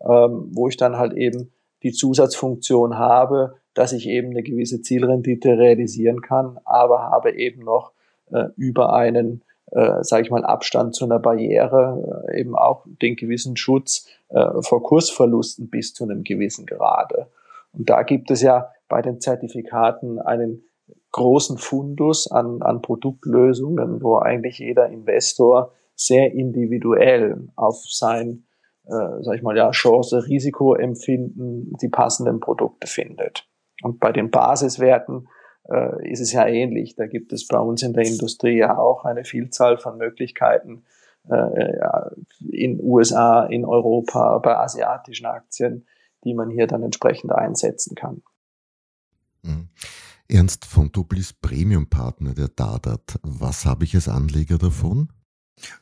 ähm, 0.01 0.49
wo 0.53 0.69
ich 0.69 0.77
dann 0.77 0.97
halt 0.97 1.13
eben 1.13 1.53
die 1.83 1.93
Zusatzfunktion 1.93 2.99
habe, 2.99 3.57
dass 3.75 3.93
ich 3.93 4.09
eben 4.09 4.31
eine 4.31 4.43
gewisse 4.43 4.83
Zielrendite 4.83 5.59
realisieren 5.59 6.21
kann, 6.21 6.59
aber 6.65 7.03
habe 7.03 7.33
eben 7.33 7.63
noch 7.63 7.93
äh, 8.33 8.47
über 8.57 8.93
einen 8.93 9.43
äh, 9.71 10.03
sage 10.03 10.23
ich 10.23 10.31
mal, 10.31 10.45
Abstand 10.45 10.95
zu 10.95 11.05
einer 11.05 11.19
Barriere, 11.19 12.27
äh, 12.29 12.41
eben 12.41 12.57
auch 12.57 12.87
den 13.03 13.17
gewissen 13.17 13.57
Schutz 13.57 14.07
äh, 14.29 14.63
vor 14.63 14.83
Kursverlusten 14.83 15.69
bis 15.69 15.95
zu 15.95 16.05
einem 16.05 16.25
gewissen 16.25 16.67
Grade. 16.67 17.29
Und 17.73 17.91
da 17.91 18.03
gibt 18.03 18.31
es 18.31 18.43
ja 18.43 18.71
bei 18.89 19.03
den 19.03 19.21
Zertifikaten 19.21 20.19
einen 20.19 20.65
großen 21.13 21.59
Fundus 21.59 22.31
an, 22.31 22.63
an 22.63 22.83
Produktlösungen, 22.83 24.03
wo 24.03 24.17
eigentlich 24.17 24.59
jeder 24.59 24.89
Investor 24.89 25.73
sehr 25.95 26.33
individuell 26.33 27.49
auf 27.57 27.83
sein, 27.89 28.45
äh, 28.87 29.23
sag 29.23 29.37
ich 29.37 29.43
mal, 29.43 29.57
ja, 29.57 29.71
Chance, 29.71 30.27
Risiko 30.29 30.75
empfinden, 30.75 31.73
die 31.83 31.89
passenden 31.89 32.41
Produkte 32.41 32.87
findet. 32.87 33.47
Und 33.83 34.01
bei 34.01 34.13
den 34.13 34.31
Basiswerten 34.31 35.29
äh, 35.69 36.11
ist 36.11 36.21
es 36.21 36.33
ja 36.33 36.47
ähnlich. 36.47 36.97
Da 36.97 37.07
gibt 37.07 37.33
es 37.33 37.47
bei 37.47 37.59
uns 37.59 37.83
in 37.83 37.93
der 37.93 38.05
Industrie 38.05 38.59
ja 38.59 38.79
auch 38.79 39.05
eine 39.05 39.25
Vielzahl 39.25 39.79
von 39.79 39.99
Möglichkeiten 39.99 40.85
äh, 41.29 42.11
in 42.51 42.81
USA, 42.81 43.45
in 43.45 43.65
Europa, 43.65 44.39
bei 44.39 44.57
asiatischen 44.57 45.27
Aktien, 45.27 45.87
die 46.25 46.35
man 46.35 46.51
hier 46.51 46.67
dann 46.67 46.83
entsprechend 46.83 47.33
einsetzen 47.33 47.95
kann. 47.95 48.23
Mhm. 49.43 49.69
Ernst 50.31 50.67
von 50.67 50.93
Doppel 50.93 51.19
ist 51.19 51.41
Premium-Partner 51.41 52.35
der 52.35 52.49
Dadat. 52.49 53.19
Was 53.23 53.65
habe 53.65 53.85
ich 53.85 53.95
als 53.95 54.09
Anleger 54.09 54.59
davon? 54.59 55.09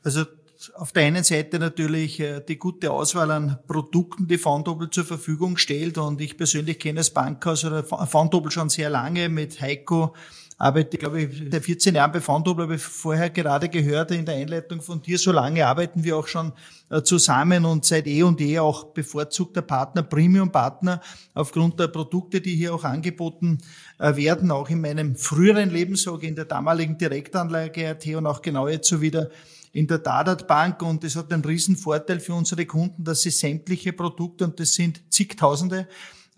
Also 0.02 0.24
auf 0.74 0.92
der 0.92 1.04
einen 1.04 1.24
Seite 1.24 1.58
natürlich 1.58 2.20
äh, 2.20 2.40
die 2.40 2.58
gute 2.58 2.90
Auswahl 2.90 3.30
an 3.30 3.58
Produkten, 3.66 4.26
die 4.26 4.38
Fondobel 4.38 4.90
zur 4.90 5.04
Verfügung 5.04 5.56
stellt. 5.56 5.98
Und 5.98 6.20
ich 6.20 6.36
persönlich 6.36 6.78
kenne 6.78 6.98
das 6.98 7.10
Bankhaus 7.10 7.64
oder 7.64 7.84
Fondobel 7.84 8.50
schon 8.50 8.68
sehr 8.68 8.90
lange 8.90 9.28
mit 9.28 9.60
Heiko. 9.60 10.14
Arbeite, 10.58 10.96
glaube 10.96 11.20
ich, 11.20 11.42
seit 11.50 11.64
14 11.64 11.94
Jahren 11.94 12.12
bei 12.12 12.20
Fondobel, 12.22 12.64
habe 12.64 12.76
ich 12.76 12.82
vorher 12.82 13.28
gerade 13.28 13.68
gehört 13.68 14.10
in 14.10 14.24
der 14.24 14.36
Einleitung 14.36 14.80
von 14.80 15.02
dir. 15.02 15.18
So 15.18 15.30
lange 15.30 15.66
arbeiten 15.66 16.02
wir 16.02 16.16
auch 16.16 16.26
schon 16.26 16.52
äh, 16.88 17.02
zusammen 17.02 17.66
und 17.66 17.84
seit 17.84 18.06
eh 18.06 18.22
und 18.22 18.40
eh 18.40 18.58
auch 18.58 18.84
bevorzugter 18.84 19.60
Partner, 19.60 20.02
Premium-Partner 20.02 21.02
aufgrund 21.34 21.78
der 21.78 21.88
Produkte, 21.88 22.40
die 22.40 22.56
hier 22.56 22.74
auch 22.74 22.84
angeboten 22.84 23.58
äh, 23.98 24.16
werden. 24.16 24.50
Auch 24.50 24.70
in 24.70 24.80
meinem 24.80 25.16
früheren 25.16 25.68
Leben, 25.68 25.94
sage 25.96 26.26
in 26.26 26.36
der 26.36 26.46
damaligen 26.46 26.96
Direktanlage 26.96 27.90
AT 27.90 28.06
und 28.06 28.26
auch 28.26 28.40
genau 28.40 28.66
jetzt 28.66 28.88
so 28.88 29.02
wieder 29.02 29.28
in 29.76 29.86
der 29.86 29.98
Dadat 29.98 30.48
Bank 30.48 30.80
und 30.80 31.04
das 31.04 31.16
hat 31.16 31.30
einen 31.30 31.44
riesen 31.44 31.76
Vorteil 31.76 32.18
für 32.18 32.32
unsere 32.32 32.64
Kunden, 32.64 33.04
dass 33.04 33.20
sie 33.20 33.30
sämtliche 33.30 33.92
Produkte, 33.92 34.44
und 34.44 34.58
das 34.58 34.72
sind 34.72 35.02
zigtausende, 35.12 35.86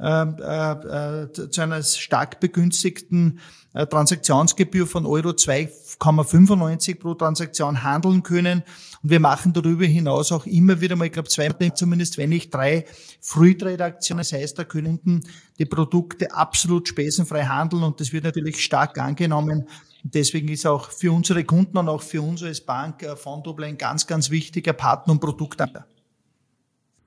äh, 0.01 0.23
äh, 0.23 1.23
äh 1.23 1.51
zu 1.51 1.61
einer 1.61 1.81
stark 1.85 2.41
begünstigten 2.41 3.39
äh, 3.75 3.87
Transaktionsgebühr 3.87 4.89
von 4.89 5.07
Euro 5.07 5.31
2,95 5.31 6.99
pro 6.99 7.15
Transaktion 7.15 7.85
handeln 7.85 8.25
können. 8.25 8.65
Und 9.05 9.11
wir 9.11 9.21
machen 9.21 9.53
darüber 9.53 9.85
hinaus 9.85 10.33
auch 10.33 10.45
immer 10.45 10.81
wieder 10.81 10.97
mal, 10.97 11.05
ich 11.05 11.13
glaube 11.13 11.29
zweimal 11.29 11.73
zumindest, 11.75 12.19
wenn 12.19 12.31
nicht 12.31 12.53
drei 12.53 12.87
Free-Trade-Aktionen. 13.21 14.19
Das 14.19 14.33
heißt, 14.33 14.59
da 14.59 14.65
können 14.65 15.23
die 15.61 15.67
Produkte 15.67 16.35
absolut 16.35 16.89
spesenfrei 16.89 17.45
handeln 17.45 17.85
und 17.85 18.01
das 18.01 18.13
wird 18.13 18.25
natürlich 18.25 18.65
stark 18.65 18.99
angenommen 18.99 19.69
Deswegen 20.03 20.49
ist 20.49 20.67
auch 20.67 20.91
für 20.91 21.13
unsere 21.13 21.45
Kunden 21.45 21.77
und 21.77 21.89
auch 21.89 22.03
für 22.03 22.23
uns 22.23 22.43
als 22.43 22.61
Bank 22.61 23.03
äh, 23.03 23.17
Fondoble 23.17 23.67
ein 23.67 23.79
ganz, 23.79 24.07
ganz 24.07 24.31
wichtiger 24.31 24.73
Partner 24.73 25.13
und 25.13 25.21
Produktanbieter. 25.21 25.87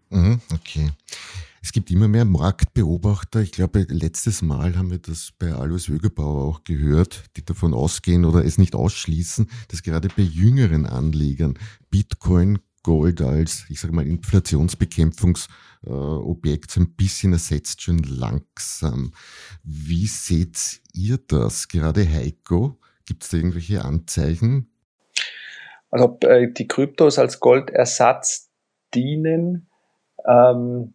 Mhm, 0.10 0.42
okay. 0.54 0.92
Es 1.64 1.72
gibt 1.72 1.92
immer 1.92 2.08
mehr 2.08 2.26
Marktbeobachter. 2.26 3.42
Ich 3.42 3.52
glaube, 3.52 3.86
letztes 3.88 4.42
Mal 4.42 4.76
haben 4.76 4.90
wir 4.90 4.98
das 4.98 5.32
bei 5.38 5.54
Alois 5.54 5.88
Wögerbauer 5.90 6.44
auch 6.44 6.64
gehört, 6.64 7.26
die 7.38 7.46
davon 7.46 7.74
ausgehen 7.74 8.26
oder 8.26 8.44
es 8.44 8.58
nicht 8.58 8.74
ausschließen, 8.74 9.48
dass 9.68 9.84
gerade 9.84 10.08
bei 10.10 10.24
jüngeren 10.24 10.88
Anlegern 10.88 11.58
Bitcoin, 11.92 12.60
Gold 12.84 13.22
als, 13.22 13.66
ich 13.70 13.80
sage 13.80 13.94
mal, 13.94 14.08
Inflationsbekämpfungsobjekt 14.08 16.72
so 16.72 16.82
ein 16.82 16.96
bisschen 16.96 17.34
ersetzt, 17.34 17.82
schon 17.82 18.00
langsam. 18.00 19.14
Wie 19.64 20.08
seht 20.08 20.82
ihr 20.94 21.20
das? 21.28 21.68
Gerade 21.68 22.08
Heiko, 22.08 22.80
gibt 23.06 23.24
es 23.24 23.30
da 23.30 23.38
irgendwelche 23.38 23.84
Anzeichen? 23.84 24.72
Also 25.90 26.18
äh, 26.22 26.52
die 26.52 26.68
Kryptos 26.68 27.20
als 27.20 27.40
Goldersatz 27.40 28.50
dienen, 28.94 29.70
ähm, 30.26 30.94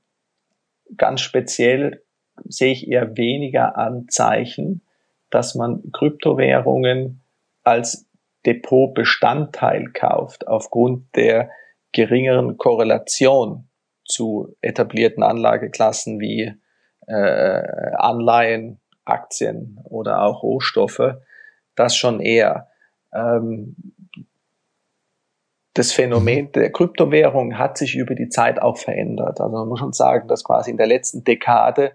ganz 0.97 1.21
speziell 1.21 2.03
sehe 2.45 2.73
ich 2.73 2.89
eher 2.89 3.17
weniger 3.17 3.77
Anzeichen, 3.77 4.83
dass 5.31 5.55
man 5.55 5.91
Kryptowährungen 5.93 7.23
als 7.63 8.07
Depotbestandteil 8.47 9.91
kauft 9.93 10.47
aufgrund 10.47 11.15
der 11.17 11.51
geringeren 11.97 12.59
Korrelation 12.59 13.69
zu 14.05 14.55
etablierten 14.61 15.23
Anlageklassen 15.23 16.21
wie 16.21 16.53
äh, 17.07 17.63
Anleihen, 17.97 18.79
Aktien 19.07 19.81
oder 19.85 20.21
auch 20.23 20.43
Rohstoffe. 20.43 21.15
Das 21.75 21.97
schon 21.97 22.21
eher. 22.21 22.69
Ähm, 23.15 23.77
das 25.73 25.93
Phänomen 25.93 26.47
mhm. 26.47 26.53
der 26.53 26.71
Kryptowährung 26.71 27.57
hat 27.59 27.79
sich 27.79 27.97
über 27.97 28.15
die 28.15 28.29
Zeit 28.29 28.61
auch 28.61 28.77
verändert. 28.77 29.41
Also 29.41 29.57
man 29.57 29.67
muss 29.67 29.79
schon 29.79 29.95
sagen, 29.95 30.29
dass 30.29 30.45
quasi 30.45 30.71
in 30.73 30.77
der 30.77 30.87
letzten 30.87 31.25
Dekade 31.25 31.93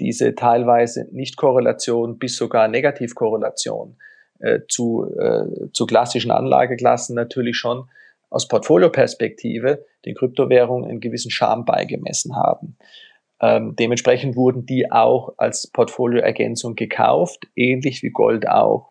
diese 0.00 0.34
teilweise 0.34 1.06
Nicht-Korrelation 1.12 2.18
bis 2.18 2.36
sogar 2.36 2.66
Negativkorrelation 2.68 3.98
äh, 4.40 4.60
zu, 4.68 5.14
äh, 5.18 5.70
zu 5.74 5.84
klassischen 5.84 6.30
Anlageklassen 6.30 7.14
natürlich 7.14 7.58
schon 7.58 7.90
aus 8.34 8.48
Portfolioperspektive 8.48 9.84
den 10.04 10.16
Kryptowährungen 10.16 10.90
einen 10.90 11.00
gewissen 11.00 11.30
Charme 11.30 11.64
beigemessen 11.64 12.34
haben. 12.34 12.76
Ähm, 13.40 13.76
dementsprechend 13.78 14.34
wurden 14.34 14.66
die 14.66 14.90
auch 14.90 15.34
als 15.36 15.68
Portfolioergänzung 15.68 16.74
gekauft, 16.74 17.46
ähnlich 17.54 18.02
wie 18.02 18.10
Gold 18.10 18.48
auch. 18.48 18.90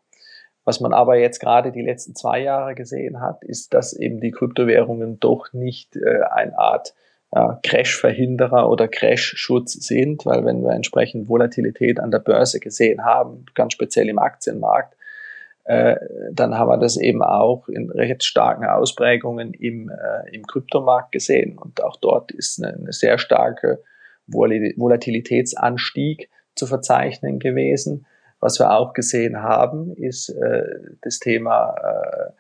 Was 0.64 0.80
man 0.80 0.94
aber 0.94 1.18
jetzt 1.18 1.40
gerade 1.40 1.74
die 1.74 1.82
letzten 1.82 2.16
zwei 2.16 2.42
Jahre 2.42 2.74
gesehen 2.74 3.20
hat, 3.20 3.44
ist, 3.44 3.74
dass 3.74 3.92
eben 3.92 4.22
die 4.22 4.32
Kryptowährungen 4.32 5.20
doch 5.20 5.52
nicht 5.52 5.98
äh, 5.98 6.22
eine 6.32 6.58
Art 6.58 6.94
äh, 7.32 7.48
Crash-Verhinderer 7.64 8.70
oder 8.70 8.88
Crash-Schutz 8.88 9.74
sind, 9.74 10.26
weil 10.26 10.46
wenn 10.46 10.64
wir 10.64 10.72
entsprechend 10.72 11.28
Volatilität 11.28 12.00
an 12.00 12.12
der 12.12 12.20
Börse 12.20 12.62
gesehen 12.62 13.04
haben, 13.04 13.46
ganz 13.56 13.74
speziell 13.74 14.08
im 14.08 14.20
Aktienmarkt, 14.20 14.96
äh, 15.66 15.96
dann 16.32 16.58
haben 16.58 16.70
wir 16.70 16.78
das 16.78 16.96
eben 16.98 17.22
auch 17.24 17.70
in 17.70 17.90
recht 17.90 18.24
starken 18.24 18.66
Ausprägungen 18.66 19.54
im, 19.54 19.90
äh, 19.90 20.36
im 20.36 20.46
Kryptomarkt 20.46 21.14
gesehen. 21.14 21.58
Und 21.58 21.82
auch 21.84 21.96
dort 21.98 22.32
ist 22.32 22.62
eine, 22.62 22.76
eine 22.76 22.92
sehr 22.92 23.18
starke 23.18 23.82
Volatilitätsanstieg 24.28 26.30
zu 26.56 26.68
verzeichnen 26.68 27.40
gewesen. 27.40 28.06
Was 28.40 28.60
wir 28.60 28.72
auch 28.72 28.94
gesehen 28.94 29.42
haben, 29.42 29.96
ist 29.96 30.30
äh, 30.30 30.64
das 31.02 31.18
Thema 31.20 31.76
äh, 31.76 32.32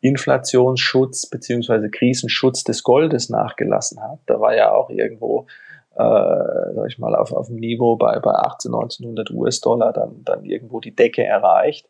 Inflationsschutz 0.00 1.28
beziehungsweise 1.28 1.90
Krisenschutz 1.90 2.62
des 2.62 2.84
Goldes 2.84 3.28
nachgelassen 3.28 4.00
hat. 4.00 4.20
Da 4.26 4.38
war 4.38 4.54
ja 4.54 4.70
auch 4.70 4.90
irgendwo, 4.90 5.48
äh, 5.96 6.74
sag 6.74 6.86
ich 6.86 7.00
mal, 7.00 7.16
auf, 7.16 7.32
auf 7.32 7.48
dem 7.48 7.56
Niveau 7.56 7.96
bei, 7.96 8.20
bei 8.20 8.30
18, 8.30 8.72
1900 8.72 9.32
US-Dollar 9.32 9.92
dann, 9.92 10.22
dann 10.22 10.44
irgendwo 10.44 10.78
die 10.78 10.94
Decke 10.94 11.24
erreicht 11.24 11.88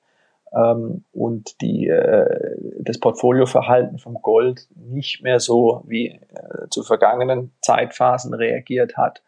ähm, 0.55 1.05
und 1.13 1.61
die, 1.61 1.89
äh, 1.89 2.57
das 2.81 2.99
Portfolioverhalten 2.99 3.99
vom 3.99 4.15
Gold 4.23 4.69
nicht 4.75 5.23
mehr 5.23 5.41
so 5.41 5.83
wie 5.87 6.09
äh, 6.09 6.69
zu 6.71 6.83
vergangenen 6.83 7.53
Zeitphasen 7.61 8.35
reagiert 8.35 8.97
hat. 8.97 9.23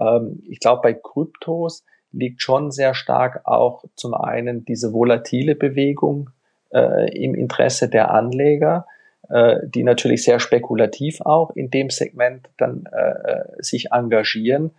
Ähm, 0.00 0.42
ich 0.48 0.60
glaube, 0.60 0.82
bei 0.82 0.94
Kryptos 0.94 1.84
liegt 2.12 2.42
schon 2.42 2.70
sehr 2.70 2.94
stark 2.94 3.42
auch 3.44 3.84
zum 3.94 4.14
einen 4.14 4.64
diese 4.64 4.92
volatile 4.92 5.54
Bewegung 5.54 6.30
äh, 6.72 7.10
im 7.16 7.34
Interesse 7.34 7.88
der 7.88 8.10
Anleger, 8.10 8.86
äh, 9.28 9.58
die 9.64 9.82
natürlich 9.82 10.24
sehr 10.24 10.40
spekulativ 10.40 11.20
auch 11.20 11.50
in 11.50 11.70
dem 11.70 11.90
Segment 11.90 12.48
dann 12.56 12.86
äh, 12.86 13.44
sich 13.58 13.92
engagieren. 13.92 14.70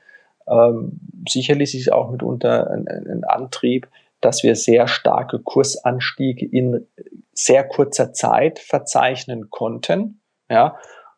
Ähm, 0.47 0.99
sicherlich 1.27 1.75
ist 1.75 1.87
es 1.87 1.89
auch 1.89 2.09
mitunter 2.09 2.71
ein, 2.71 2.87
ein 2.87 3.23
Antrieb, 3.25 3.87
dass 4.21 4.43
wir 4.43 4.55
sehr 4.55 4.87
starke 4.87 5.39
Kursanstiege 5.39 6.45
in 6.45 6.87
sehr 7.33 7.63
kurzer 7.63 8.13
Zeit 8.13 8.59
verzeichnen 8.59 9.49
konnten. 9.49 10.21
Ja, 10.49 10.77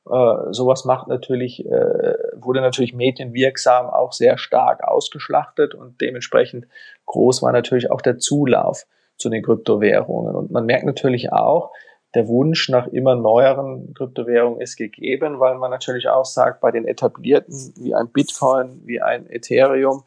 äh, 0.10 0.52
sowas 0.52 0.86
macht 0.86 1.08
natürlich, 1.08 1.66
äh, 1.66 2.14
wurde 2.36 2.62
natürlich 2.62 2.94
medienwirksam 2.94 3.88
auch 3.88 4.12
sehr 4.12 4.38
stark 4.38 4.84
ausgeschlachtet 4.84 5.76
und 5.76 6.02
dementsprechend 6.02 6.68
groß 7.06 7.42
war 7.44 7.52
natürlich 7.52 7.92
auch 7.92 8.02
der 8.02 8.18
Zulauf 8.18 8.86
zu 9.18 9.30
den 9.30 9.44
Kryptowährungen. 9.44 10.36
Und 10.36 10.52
man 10.52 10.66
merkt 10.66 10.86
natürlich 10.86 11.32
auch, 11.32 11.72
der 12.16 12.28
Wunsch 12.28 12.70
nach 12.70 12.88
immer 12.88 13.16
neueren 13.16 13.94
Kryptowährungen 13.94 14.62
ist 14.62 14.78
gegeben, 14.78 15.40
weil 15.40 15.56
man 15.56 15.70
natürlich 15.70 16.08
auch 16.08 16.26
sagt, 16.26 16.60
bei 16.60 16.72
den 16.72 16.88
etablierten 16.88 17.54
wie 17.78 17.94
ein 17.94 18.10
Bitcoin, 18.12 18.82
wie 18.86 19.00
ein 19.00 19.30
Ethereum, 19.30 20.04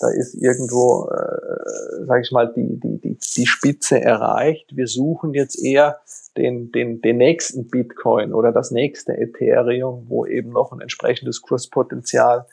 da 0.00 0.08
ist 0.08 0.34
irgendwo, 0.34 1.08
äh, 1.08 2.04
sage 2.06 2.22
ich 2.22 2.32
mal, 2.32 2.52
die, 2.52 2.80
die, 2.80 3.00
die, 3.00 3.18
die 3.36 3.46
Spitze 3.46 4.00
erreicht. 4.00 4.76
Wir 4.76 4.86
suchen 4.86 5.34
jetzt 5.34 5.62
eher 5.62 6.00
den, 6.36 6.72
den, 6.72 7.00
den 7.00 7.18
nächsten 7.18 7.68
Bitcoin 7.68 8.32
oder 8.32 8.52
das 8.52 8.70
nächste 8.70 9.16
Ethereum, 9.16 10.06
wo 10.08 10.26
eben 10.26 10.50
noch 10.50 10.72
ein 10.72 10.80
entsprechendes 10.80 11.42
Kurspotenzial 11.42 12.46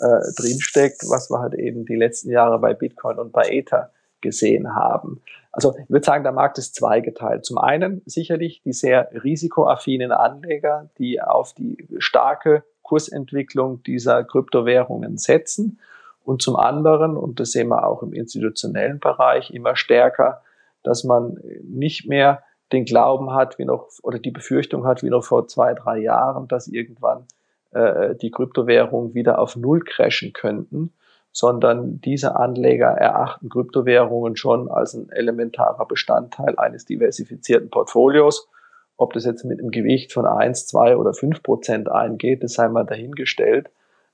äh, 0.00 0.32
drinsteckt, 0.36 1.02
was 1.08 1.30
wir 1.30 1.40
halt 1.40 1.54
eben 1.54 1.84
die 1.84 1.96
letzten 1.96 2.30
Jahre 2.30 2.58
bei 2.58 2.74
Bitcoin 2.74 3.18
und 3.18 3.32
bei 3.32 3.48
Ether 3.48 3.92
gesehen 4.20 4.74
haben. 4.74 5.22
Also 5.52 5.74
ich 5.78 5.88
würde 5.88 6.04
sagen, 6.04 6.22
der 6.22 6.32
Markt 6.32 6.58
ist 6.58 6.74
zweigeteilt. 6.74 7.44
Zum 7.44 7.58
einen 7.58 8.02
sicherlich 8.04 8.62
die 8.62 8.72
sehr 8.72 9.10
risikoaffinen 9.24 10.12
Anleger, 10.12 10.90
die 10.98 11.20
auf 11.22 11.54
die 11.54 11.88
starke 11.98 12.62
Kursentwicklung 12.82 13.82
dieser 13.82 14.22
Kryptowährungen 14.22 15.16
setzen. 15.16 15.80
Und 16.26 16.42
zum 16.42 16.56
anderen, 16.56 17.16
und 17.16 17.38
das 17.38 17.52
sehen 17.52 17.68
wir 17.68 17.86
auch 17.86 18.02
im 18.02 18.12
institutionellen 18.12 18.98
Bereich 18.98 19.52
immer 19.52 19.76
stärker, 19.76 20.42
dass 20.82 21.04
man 21.04 21.38
nicht 21.62 22.08
mehr 22.08 22.42
den 22.72 22.84
Glauben 22.84 23.32
hat, 23.32 23.60
wie 23.60 23.64
noch, 23.64 23.86
oder 24.02 24.18
die 24.18 24.32
Befürchtung 24.32 24.84
hat, 24.84 25.04
wie 25.04 25.08
noch 25.08 25.22
vor 25.22 25.46
zwei, 25.46 25.72
drei 25.72 25.98
Jahren, 25.98 26.48
dass 26.48 26.66
irgendwann 26.66 27.26
äh, 27.70 28.16
die 28.16 28.32
Kryptowährungen 28.32 29.14
wieder 29.14 29.38
auf 29.38 29.54
Null 29.54 29.84
crashen 29.84 30.32
könnten, 30.32 30.92
sondern 31.30 32.00
diese 32.00 32.34
Anleger 32.34 32.88
erachten 32.88 33.48
Kryptowährungen 33.48 34.34
schon 34.34 34.68
als 34.68 34.94
ein 34.94 35.10
elementarer 35.10 35.86
Bestandteil 35.86 36.58
eines 36.58 36.86
diversifizierten 36.86 37.70
Portfolios. 37.70 38.48
Ob 38.96 39.12
das 39.12 39.26
jetzt 39.26 39.44
mit 39.44 39.60
einem 39.60 39.70
Gewicht 39.70 40.12
von 40.12 40.26
eins, 40.26 40.66
zwei 40.66 40.96
oder 40.96 41.14
fünf 41.14 41.44
Prozent 41.44 41.88
eingeht, 41.88 42.42
das 42.42 42.54
sei 42.54 42.66
mal 42.66 42.84
dahingestellt. 42.84 43.70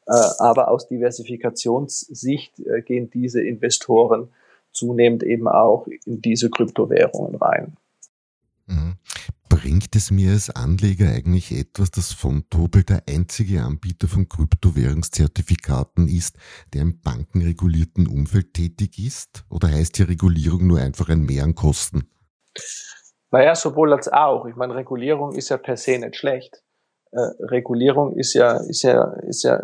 Äh, 0.06 0.12
aber 0.38 0.68
aus 0.68 0.88
Diversifikationssicht 0.88 2.60
äh, 2.60 2.82
gehen 2.82 3.10
diese 3.10 3.40
Investoren 3.40 4.30
zunehmend 4.72 5.22
eben 5.22 5.48
auch 5.48 5.86
in 6.04 6.20
diese 6.22 6.50
Kryptowährungen 6.50 7.36
rein. 7.36 7.76
Mhm. 8.66 8.96
Bringt 9.48 9.94
es 9.94 10.10
mir 10.10 10.32
als 10.32 10.48
Anleger 10.48 11.10
eigentlich 11.10 11.52
etwas, 11.52 11.90
dass 11.90 12.12
Fontobel 12.12 12.84
der 12.84 13.02
einzige 13.06 13.62
Anbieter 13.62 14.08
von 14.08 14.28
Kryptowährungszertifikaten 14.28 16.08
ist, 16.08 16.36
der 16.72 16.80
im 16.82 17.00
bankenregulierten 17.00 18.06
Umfeld 18.06 18.54
tätig 18.54 18.98
ist? 18.98 19.44
Oder 19.50 19.68
heißt 19.68 19.98
die 19.98 20.04
Regulierung 20.04 20.66
nur 20.66 20.80
einfach 20.80 21.10
ein 21.10 21.20
Mehr 21.20 21.44
an 21.44 21.54
Kosten? 21.54 22.08
Naja, 23.30 23.54
sowohl 23.54 23.92
als 23.92 24.08
auch. 24.08 24.46
Ich 24.46 24.56
meine, 24.56 24.74
Regulierung 24.74 25.32
ist 25.32 25.50
ja 25.50 25.58
per 25.58 25.76
se 25.76 25.98
nicht 25.98 26.16
schlecht. 26.16 26.62
Äh, 27.12 27.20
Regulierung 27.40 28.16
ist 28.16 28.32
ja, 28.32 28.56
ist 28.56 28.82
ja, 28.82 29.04
ist 29.28 29.42
ja 29.42 29.62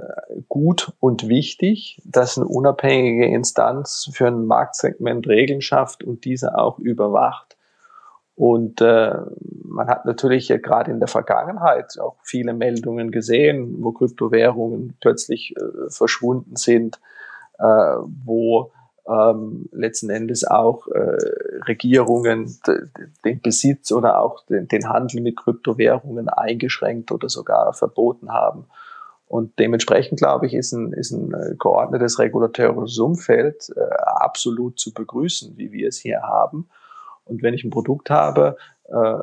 gut 0.48 0.92
und 1.00 1.28
wichtig, 1.28 2.00
dass 2.04 2.36
eine 2.36 2.46
unabhängige 2.46 3.26
Instanz 3.26 4.10
für 4.12 4.26
ein 4.26 4.44
Marktsegment 4.44 5.26
Regeln 5.26 5.62
schafft 5.62 6.04
und 6.04 6.26
diese 6.26 6.58
auch 6.58 6.78
überwacht. 6.78 7.56
Und 8.34 8.82
äh, 8.82 9.14
man 9.64 9.88
hat 9.88 10.04
natürlich 10.04 10.48
ja 10.48 10.58
gerade 10.58 10.90
in 10.90 11.00
der 11.00 11.08
Vergangenheit 11.08 11.98
auch 11.98 12.16
viele 12.22 12.52
Meldungen 12.52 13.10
gesehen, 13.10 13.82
wo 13.82 13.92
Kryptowährungen 13.92 14.96
plötzlich 15.00 15.56
äh, 15.56 15.90
verschwunden 15.90 16.54
sind, 16.54 17.00
äh, 17.58 17.64
wo 17.64 18.70
ähm, 19.08 19.68
letzten 19.72 20.10
Endes 20.10 20.44
auch 20.46 20.86
äh, 20.88 21.16
Regierungen 21.66 22.58
den 23.24 23.40
Besitz 23.40 23.90
oder 23.90 24.20
auch 24.20 24.44
den, 24.46 24.68
den 24.68 24.88
Handel 24.88 25.22
mit 25.22 25.36
Kryptowährungen 25.36 26.28
eingeschränkt 26.28 27.10
oder 27.10 27.28
sogar 27.28 27.72
verboten 27.72 28.30
haben. 28.30 28.66
Und 29.26 29.58
dementsprechend, 29.58 30.18
glaube 30.18 30.46
ich, 30.46 30.54
ist 30.54 30.72
ein, 30.72 30.92
ist 30.92 31.10
ein 31.10 31.32
äh, 31.32 31.54
geordnetes 31.58 32.18
regulatorisches 32.18 32.98
Umfeld 32.98 33.70
äh, 33.76 33.80
absolut 34.04 34.78
zu 34.78 34.92
begrüßen, 34.92 35.56
wie 35.56 35.72
wir 35.72 35.88
es 35.88 35.98
hier 35.98 36.22
haben. 36.22 36.68
Und 37.24 37.42
wenn 37.42 37.54
ich 37.54 37.64
ein 37.64 37.70
Produkt 37.70 38.10
habe, 38.10 38.56
äh, 38.88 39.18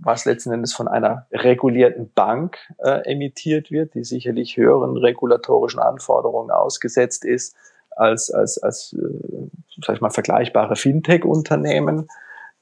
was 0.00 0.24
letzten 0.24 0.52
Endes 0.52 0.72
von 0.72 0.88
einer 0.88 1.26
regulierten 1.32 2.10
Bank 2.12 2.56
äh, 2.78 3.10
emittiert 3.10 3.70
wird, 3.70 3.94
die 3.94 4.04
sicherlich 4.04 4.56
höheren 4.56 4.96
regulatorischen 4.96 5.80
Anforderungen 5.80 6.50
ausgesetzt 6.50 7.24
ist 7.24 7.56
als, 7.98 8.30
als, 8.30 8.58
als 8.58 8.92
äh, 8.92 9.48
sag 9.84 9.96
ich 9.96 10.00
mal, 10.00 10.10
vergleichbare 10.10 10.76
Fintech-Unternehmen, 10.76 12.08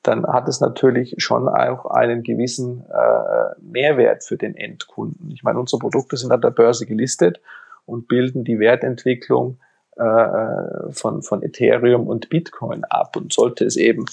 dann 0.03 0.27
hat 0.27 0.49
es 0.49 0.61
natürlich 0.61 1.16
schon 1.18 1.49
auch 1.49 1.87
einen 1.87 2.22
gewissen 2.22 2.85
äh, 2.88 3.61
Mehrwert 3.61 4.25
für 4.25 4.37
den 4.37 4.55
Endkunden. 4.57 5.31
Ich 5.33 5.42
meine, 5.42 5.59
unsere 5.59 5.81
Produkte 5.81 6.16
sind 6.16 6.33
an 6.33 6.40
der 6.40 6.51
Börse 6.51 6.87
gelistet 6.87 7.40
und 7.87 8.07
bilden 8.07 8.44
die 8.44 8.59
Wertentwicklung 8.59 9.59
äh, 9.96 10.92
von, 10.92 11.22
von 11.22 11.42
Ethereum 11.42 12.07
und 12.07 12.29
Bitcoin 12.29 12.85
ab. 12.85 13.16
Und 13.16 13.33
sollte 13.33 13.64
es 13.64 13.77
eben, 13.77 14.05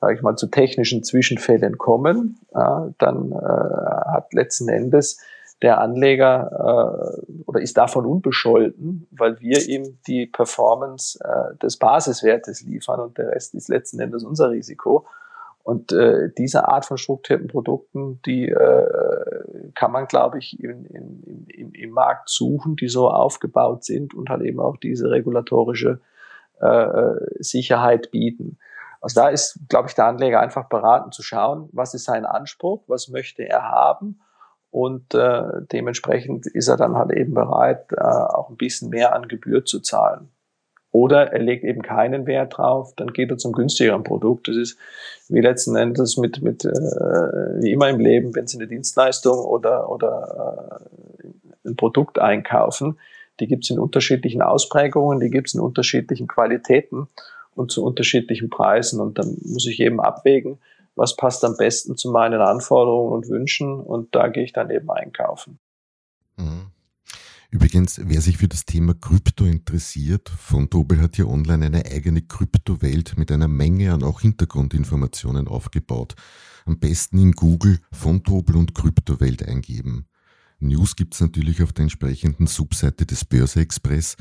sage 0.00 0.14
ich 0.14 0.22
mal, 0.22 0.36
zu 0.36 0.46
technischen 0.46 1.02
Zwischenfällen 1.02 1.78
kommen, 1.78 2.38
äh, 2.54 2.92
dann 2.98 3.32
äh, 3.32 3.34
hat 3.36 4.32
letzten 4.32 4.68
Endes 4.68 5.20
der 5.62 5.80
Anleger 5.80 7.16
äh, 7.26 7.42
oder 7.46 7.60
ist 7.60 7.76
davon 7.76 8.06
unbescholten, 8.06 9.06
weil 9.10 9.40
wir 9.40 9.66
ihm 9.68 9.98
die 10.06 10.26
Performance 10.26 11.18
äh, 11.22 11.56
des 11.58 11.76
Basiswertes 11.76 12.62
liefern 12.62 13.00
und 13.00 13.18
der 13.18 13.28
Rest 13.28 13.54
ist 13.54 13.68
letzten 13.68 14.00
Endes 14.00 14.24
unser 14.24 14.50
Risiko. 14.50 15.06
Und 15.62 15.92
äh, 15.92 16.30
diese 16.36 16.68
Art 16.68 16.86
von 16.86 16.96
strukturierten 16.96 17.48
Produkten, 17.48 18.20
die 18.22 18.48
äh, 18.48 19.72
kann 19.74 19.92
man, 19.92 20.06
glaube 20.06 20.38
ich, 20.38 20.58
in, 20.58 20.86
in, 20.86 21.46
in, 21.48 21.72
im 21.72 21.90
Markt 21.90 22.30
suchen, 22.30 22.76
die 22.76 22.88
so 22.88 23.10
aufgebaut 23.10 23.84
sind 23.84 24.14
und 24.14 24.30
halt 24.30 24.40
eben 24.42 24.58
auch 24.58 24.78
diese 24.78 25.10
regulatorische 25.10 26.00
äh, 26.60 27.14
Sicherheit 27.38 28.10
bieten. 28.10 28.58
Also 29.02 29.20
da 29.20 29.28
ist, 29.28 29.60
glaube 29.68 29.88
ich, 29.88 29.94
der 29.94 30.06
Anleger 30.06 30.40
einfach 30.40 30.68
beraten 30.68 31.12
zu 31.12 31.22
schauen, 31.22 31.68
was 31.72 31.92
ist 31.92 32.04
sein 32.04 32.24
Anspruch, 32.24 32.82
was 32.86 33.08
möchte 33.08 33.46
er 33.46 33.62
haben 33.62 34.20
und 34.70 35.14
äh, 35.14 35.42
dementsprechend 35.72 36.46
ist 36.46 36.68
er 36.68 36.76
dann 36.76 36.96
halt 36.96 37.12
eben 37.12 37.34
bereit, 37.34 37.86
äh, 37.92 38.00
auch 38.00 38.50
ein 38.50 38.56
bisschen 38.56 38.90
mehr 38.90 39.14
an 39.14 39.28
Gebühr 39.28 39.64
zu 39.64 39.80
zahlen. 39.80 40.28
Oder 40.92 41.32
er 41.32 41.38
legt 41.38 41.64
eben 41.64 41.82
keinen 41.82 42.26
Wert 42.26 42.56
drauf, 42.56 42.94
dann 42.96 43.12
geht 43.12 43.30
er 43.30 43.38
zum 43.38 43.52
günstigeren 43.52 44.02
Produkt. 44.02 44.48
Das 44.48 44.56
ist 44.56 44.78
wie 45.28 45.40
letzten 45.40 45.76
Endes 45.76 46.16
mit, 46.16 46.42
mit 46.42 46.64
äh, 46.64 46.68
wie 46.68 47.70
immer 47.70 47.88
im 47.88 48.00
Leben, 48.00 48.34
wenn 48.34 48.48
Sie 48.48 48.58
eine 48.58 48.66
Dienstleistung 48.66 49.38
oder, 49.38 49.88
oder 49.88 50.80
äh, 51.24 51.68
ein 51.68 51.76
Produkt 51.76 52.18
einkaufen, 52.18 52.98
die 53.38 53.46
gibt 53.46 53.64
es 53.64 53.70
in 53.70 53.78
unterschiedlichen 53.78 54.42
Ausprägungen, 54.42 55.20
die 55.20 55.30
gibt 55.30 55.48
es 55.48 55.54
in 55.54 55.60
unterschiedlichen 55.60 56.26
Qualitäten 56.26 57.08
und 57.54 57.70
zu 57.70 57.84
unterschiedlichen 57.84 58.50
Preisen. 58.50 59.00
Und 59.00 59.18
dann 59.18 59.36
muss 59.44 59.66
ich 59.66 59.80
eben 59.80 60.00
abwägen, 60.00 60.58
was 61.00 61.16
passt 61.16 61.42
am 61.46 61.56
besten 61.56 61.96
zu 61.96 62.10
meinen 62.10 62.42
Anforderungen 62.42 63.14
und 63.14 63.28
Wünschen 63.30 63.80
und 63.80 64.14
da 64.14 64.28
gehe 64.28 64.44
ich 64.44 64.52
dann 64.52 64.68
eben 64.68 64.90
einkaufen. 64.90 65.58
Mhm. 66.36 66.66
Übrigens, 67.50 67.98
wer 68.04 68.20
sich 68.20 68.36
für 68.36 68.48
das 68.48 68.66
Thema 68.66 68.92
Krypto 68.94 69.46
interessiert, 69.46 70.28
von 70.28 70.68
Dobel 70.68 71.00
hat 71.00 71.16
hier 71.16 71.26
online 71.26 71.66
eine 71.66 71.86
eigene 71.86 72.20
Kryptowelt 72.20 73.16
mit 73.16 73.32
einer 73.32 73.48
Menge 73.48 73.94
an 73.94 74.04
auch 74.04 74.20
Hintergrundinformationen 74.20 75.48
aufgebaut. 75.48 76.14
Am 76.66 76.78
besten 76.78 77.18
in 77.18 77.32
Google 77.32 77.78
von 77.90 78.22
Dobel 78.22 78.56
und 78.56 78.74
Kryptowelt 78.74 79.48
eingeben. 79.48 80.06
News 80.58 80.96
gibt 80.96 81.14
es 81.14 81.22
natürlich 81.22 81.62
auf 81.62 81.72
der 81.72 81.84
entsprechenden 81.84 82.46
Subseite 82.46 83.06
des 83.06 83.24
Börse 83.24 83.60
Express. 83.60 84.16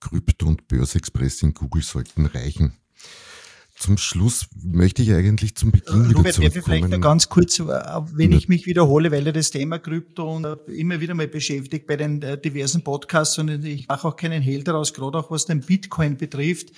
Krypto 0.00 0.48
und 0.48 0.66
Börse 0.66 0.98
Express 0.98 1.40
in 1.42 1.54
Google 1.54 1.82
sollten 1.82 2.26
reichen. 2.26 2.76
Zum 3.78 3.98
Schluss 3.98 4.46
möchte 4.62 5.02
ich 5.02 5.12
eigentlich 5.12 5.54
zum 5.54 5.70
Beginn 5.70 6.08
wieder 6.08 6.18
Robert, 6.18 6.34
zurückkommen. 6.34 6.54
Darf 6.54 6.56
ich 6.56 6.64
vielleicht 6.64 6.88
noch 6.88 7.00
ganz 7.00 7.28
kurz, 7.28 7.58
äh, 7.58 7.62
wenn 7.62 8.32
ich 8.32 8.48
mich 8.48 8.66
wiederhole, 8.66 9.12
weil 9.12 9.26
ja 9.26 9.32
das 9.32 9.50
Thema 9.50 9.78
Krypto 9.78 10.34
und 10.34 10.46
äh, 10.46 10.56
immer 10.72 11.00
wieder 11.00 11.12
mal 11.14 11.28
beschäftigt 11.28 11.86
bei 11.86 11.96
den 11.96 12.22
äh, 12.22 12.40
diversen 12.40 12.82
Podcasts 12.82 13.38
und 13.38 13.64
ich 13.64 13.86
mache 13.86 14.08
auch 14.08 14.16
keinen 14.16 14.40
Hehl 14.40 14.64
daraus, 14.64 14.94
gerade 14.94 15.18
auch 15.18 15.30
was 15.30 15.44
den 15.44 15.60
Bitcoin 15.60 16.16
betrifft 16.16 16.72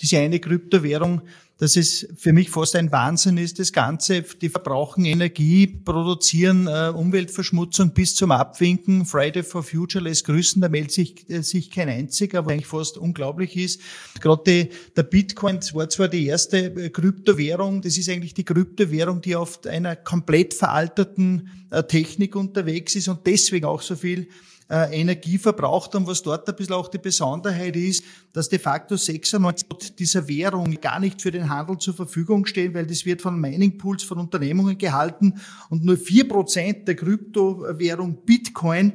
diese 0.00 0.18
eine 0.18 0.40
Kryptowährung, 0.40 1.22
dass 1.62 1.76
es 1.76 2.08
für 2.16 2.32
mich 2.32 2.50
fast 2.50 2.74
ein 2.74 2.90
Wahnsinn 2.90 3.36
ist, 3.36 3.60
das 3.60 3.72
Ganze, 3.72 4.22
die 4.22 4.48
verbrauchen 4.48 5.04
Energie, 5.04 5.68
produzieren 5.68 6.66
äh, 6.66 6.88
Umweltverschmutzung 6.88 7.90
bis 7.92 8.16
zum 8.16 8.32
Abwinken. 8.32 9.06
Friday 9.06 9.44
for 9.44 9.62
Future 9.62 10.02
lässt 10.02 10.24
grüßen, 10.24 10.60
da 10.60 10.68
meldet 10.68 10.90
sich, 10.90 11.30
äh, 11.30 11.42
sich 11.42 11.70
kein 11.70 11.88
einziger, 11.88 12.44
was 12.44 12.52
eigentlich 12.52 12.66
fast 12.66 12.98
unglaublich 12.98 13.56
ist. 13.56 13.80
Gerade 14.20 14.70
der 14.96 15.02
Bitcoin 15.04 15.60
war 15.74 15.88
zwar 15.88 16.08
die 16.08 16.26
erste 16.26 16.64
äh, 16.64 16.90
Kryptowährung, 16.90 17.80
das 17.80 17.96
ist 17.96 18.08
eigentlich 18.08 18.34
die 18.34 18.44
Kryptowährung, 18.44 19.20
die 19.20 19.36
auf 19.36 19.64
einer 19.64 19.94
komplett 19.94 20.54
veralterten 20.54 21.48
äh, 21.70 21.84
Technik 21.84 22.34
unterwegs 22.34 22.96
ist 22.96 23.06
und 23.06 23.24
deswegen 23.24 23.66
auch 23.66 23.82
so 23.82 23.94
viel 23.94 24.26
äh, 24.72 24.98
Energie 24.98 25.36
verbraucht 25.36 25.94
und 25.94 26.06
was 26.06 26.22
dort 26.22 26.48
ein 26.48 26.56
bisschen 26.56 26.74
auch 26.74 26.88
die 26.88 26.96
Besonderheit 26.96 27.76
ist, 27.76 28.02
dass 28.32 28.48
de 28.48 28.58
facto 28.58 28.96
96 28.96 29.96
dieser 29.96 30.26
Währung 30.26 30.80
gar 30.80 30.98
nicht 30.98 31.20
für 31.20 31.30
den 31.30 31.50
Handel 31.50 31.76
zur 31.76 31.92
Verfügung 31.92 32.46
stehen, 32.46 32.72
weil 32.72 32.86
das 32.86 33.04
wird 33.04 33.20
von 33.20 33.38
Mining 33.38 33.76
Pools 33.76 34.02
von 34.02 34.18
Unternehmungen 34.18 34.78
gehalten 34.78 35.34
und 35.68 35.84
nur 35.84 35.98
vier 35.98 36.26
Prozent 36.26 36.88
der 36.88 36.96
Kryptowährung 36.96 38.24
Bitcoin 38.24 38.94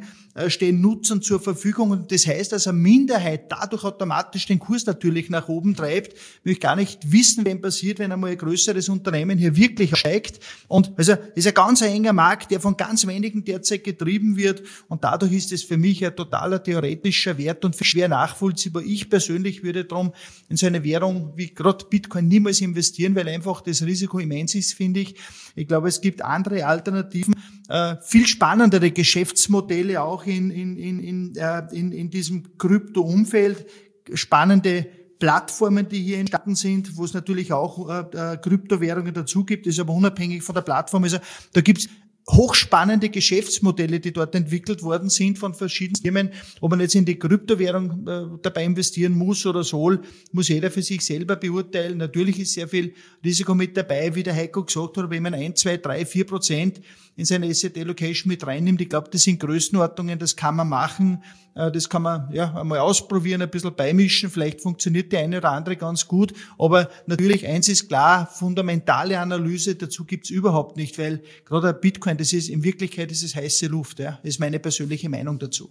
stehen 0.49 0.81
Nutzern 0.81 1.21
zur 1.21 1.39
Verfügung. 1.39 1.91
Und 1.91 2.11
das 2.11 2.27
heißt, 2.27 2.51
dass 2.51 2.67
eine 2.67 2.77
Minderheit 2.77 3.51
dadurch 3.51 3.83
automatisch 3.83 4.45
den 4.45 4.59
Kurs 4.59 4.85
natürlich 4.85 5.29
nach 5.29 5.47
oben 5.47 5.75
treibt. 5.75 6.15
Ich 6.43 6.59
gar 6.59 6.75
nicht 6.75 7.11
wissen, 7.11 7.45
wenn 7.45 7.61
passiert, 7.61 7.99
wenn 7.99 8.11
einmal 8.11 8.31
ein 8.31 8.37
größeres 8.37 8.89
Unternehmen 8.89 9.37
hier 9.37 9.55
wirklich 9.55 9.95
steigt. 9.97 10.39
Und 10.67 10.91
also 10.97 11.15
ist 11.35 11.47
ein 11.47 11.53
ganz 11.53 11.81
enger 11.81 12.13
Markt, 12.13 12.51
der 12.51 12.59
von 12.59 12.77
ganz 12.77 13.07
wenigen 13.07 13.43
derzeit 13.43 13.83
getrieben 13.83 14.37
wird. 14.37 14.61
Und 14.87 15.03
dadurch 15.03 15.33
ist 15.33 15.51
es 15.51 15.63
für 15.63 15.77
mich 15.77 16.05
ein 16.05 16.15
totaler 16.15 16.61
theoretischer 16.61 17.37
Wert 17.37 17.65
und 17.65 17.75
schwer 17.75 18.07
nachvollziehbar. 18.07 18.83
Ich 18.83 19.09
persönlich 19.09 19.63
würde 19.63 19.85
darum 19.85 20.13
in 20.49 20.57
so 20.57 20.67
eine 20.67 20.83
Währung 20.83 21.33
wie 21.35 21.53
gerade 21.53 21.85
Bitcoin 21.89 22.27
niemals 22.27 22.61
investieren, 22.61 23.15
weil 23.15 23.27
einfach 23.27 23.61
das 23.61 23.83
Risiko 23.83 24.19
immens 24.19 24.55
ist, 24.55 24.73
finde 24.73 24.99
ich. 24.99 25.15
Ich 25.55 25.67
glaube, 25.67 25.87
es 25.87 26.01
gibt 26.01 26.21
andere 26.21 26.65
Alternativen, 26.65 27.35
äh, 27.69 27.95
viel 28.01 28.27
spannendere 28.27 28.91
Geschäftsmodelle 28.91 30.01
auch 30.01 30.26
in, 30.27 30.51
in, 30.51 30.77
in, 30.77 30.99
in, 30.99 31.35
äh, 31.35 31.63
in, 31.71 31.91
in 31.91 32.09
diesem 32.09 32.57
Krypto-Umfeld, 32.57 33.65
spannende 34.13 34.87
Plattformen, 35.19 35.89
die 35.89 36.01
hier 36.01 36.19
entstanden 36.19 36.55
sind, 36.55 36.95
wo 36.95 37.03
es 37.03 37.13
natürlich 37.13 37.51
auch 37.51 37.89
äh, 37.89 38.33
äh 38.33 38.37
Kryptowährungen 38.37 39.13
dazu 39.13 39.43
gibt, 39.43 39.65
ist 39.65 39.79
aber 39.79 39.93
unabhängig 39.93 40.43
von 40.43 40.53
der 40.53 40.61
Plattform. 40.61 41.03
Also 41.03 41.17
da 41.53 41.61
gibt's 41.61 41.89
hochspannende 42.29 43.09
Geschäftsmodelle, 43.09 43.99
die 43.99 44.11
dort 44.11 44.35
entwickelt 44.35 44.83
worden 44.83 45.09
sind 45.09 45.39
von 45.39 45.53
verschiedenen 45.53 46.01
Firmen. 46.01 46.31
Ob 46.59 46.71
man 46.71 46.81
jetzt 46.81 46.95
in 46.95 47.05
die 47.05 47.17
Kryptowährung 47.17 48.07
äh, 48.07 48.39
dabei 48.41 48.65
investieren 48.65 49.13
muss 49.13 49.45
oder 49.45 49.63
soll, 49.63 50.01
muss 50.33 50.49
jeder 50.49 50.69
für 50.69 50.81
sich 50.81 51.05
selber 51.05 51.37
beurteilen. 51.37 51.97
Natürlich 51.97 52.39
ist 52.39 52.53
sehr 52.53 52.67
viel 52.67 52.93
Risiko 53.23 53.55
mit 53.55 53.77
dabei, 53.77 54.13
wie 54.13 54.23
der 54.23 54.35
Heiko 54.35 54.63
gesagt 54.63 54.97
hat, 54.97 55.09
wenn 55.09 55.23
man 55.23 55.33
ein, 55.33 55.55
zwei, 55.55 55.77
drei, 55.77 56.05
vier 56.05 56.25
Prozent 56.25 56.81
in 57.15 57.25
seine 57.25 57.47
Asset 57.47 57.77
Allocation 57.77 58.29
mit 58.29 58.45
reinnimmt. 58.45 58.79
Ich 58.79 58.89
glaube, 58.89 59.09
das 59.11 59.23
sind 59.23 59.39
Größenordnungen, 59.39 60.19
das 60.19 60.35
kann 60.35 60.55
man 60.55 60.69
machen, 60.69 61.23
äh, 61.55 61.71
das 61.71 61.89
kann 61.89 62.03
man 62.03 62.31
ja 62.31 62.53
einmal 62.53 62.79
ausprobieren, 62.79 63.41
ein 63.41 63.49
bisschen 63.49 63.75
beimischen. 63.75 64.29
Vielleicht 64.29 64.61
funktioniert 64.61 65.11
die 65.11 65.17
eine 65.17 65.37
oder 65.37 65.51
andere 65.51 65.75
ganz 65.75 66.07
gut. 66.07 66.33
Aber 66.59 66.89
natürlich, 67.07 67.47
eins 67.47 67.67
ist 67.67 67.87
klar, 67.87 68.27
fundamentale 68.27 69.19
Analyse 69.19 69.75
dazu 69.75 70.05
gibt's 70.05 70.29
überhaupt 70.29 70.77
nicht, 70.77 70.99
weil 70.99 71.23
gerade 71.45 71.73
Bitcoin, 71.73 72.16
das 72.17 72.33
ist 72.33 72.49
in 72.49 72.63
Wirklichkeit 72.63 73.11
ist 73.11 73.35
heiße 73.35 73.67
Luft. 73.67 73.99
Ja, 73.99 74.19
das 74.23 74.35
ist 74.35 74.39
meine 74.39 74.59
persönliche 74.59 75.09
Meinung 75.09 75.39
dazu. 75.39 75.69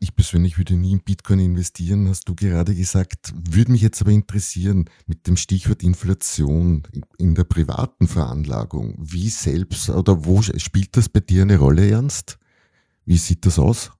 Ich 0.00 0.14
persönlich 0.14 0.58
würde 0.58 0.74
nie 0.74 0.92
in 0.92 1.00
Bitcoin 1.00 1.40
investieren, 1.40 2.08
hast 2.08 2.28
du 2.28 2.34
gerade 2.36 2.74
gesagt. 2.74 3.32
Würde 3.34 3.72
mich 3.72 3.82
jetzt 3.82 4.00
aber 4.00 4.12
interessieren 4.12 4.88
mit 5.06 5.26
dem 5.26 5.36
Stichwort 5.36 5.82
Inflation 5.82 6.84
in 7.18 7.34
der 7.34 7.44
privaten 7.44 8.06
Veranlagung. 8.06 8.94
Wie 8.98 9.28
selbst 9.28 9.90
oder 9.90 10.24
wo 10.24 10.40
spielt 10.42 10.96
das 10.96 11.08
bei 11.08 11.20
dir 11.20 11.42
eine 11.42 11.58
Rolle, 11.58 11.90
Ernst? 11.90 12.38
Wie 13.06 13.16
sieht 13.16 13.44
das 13.44 13.58
aus? 13.58 13.90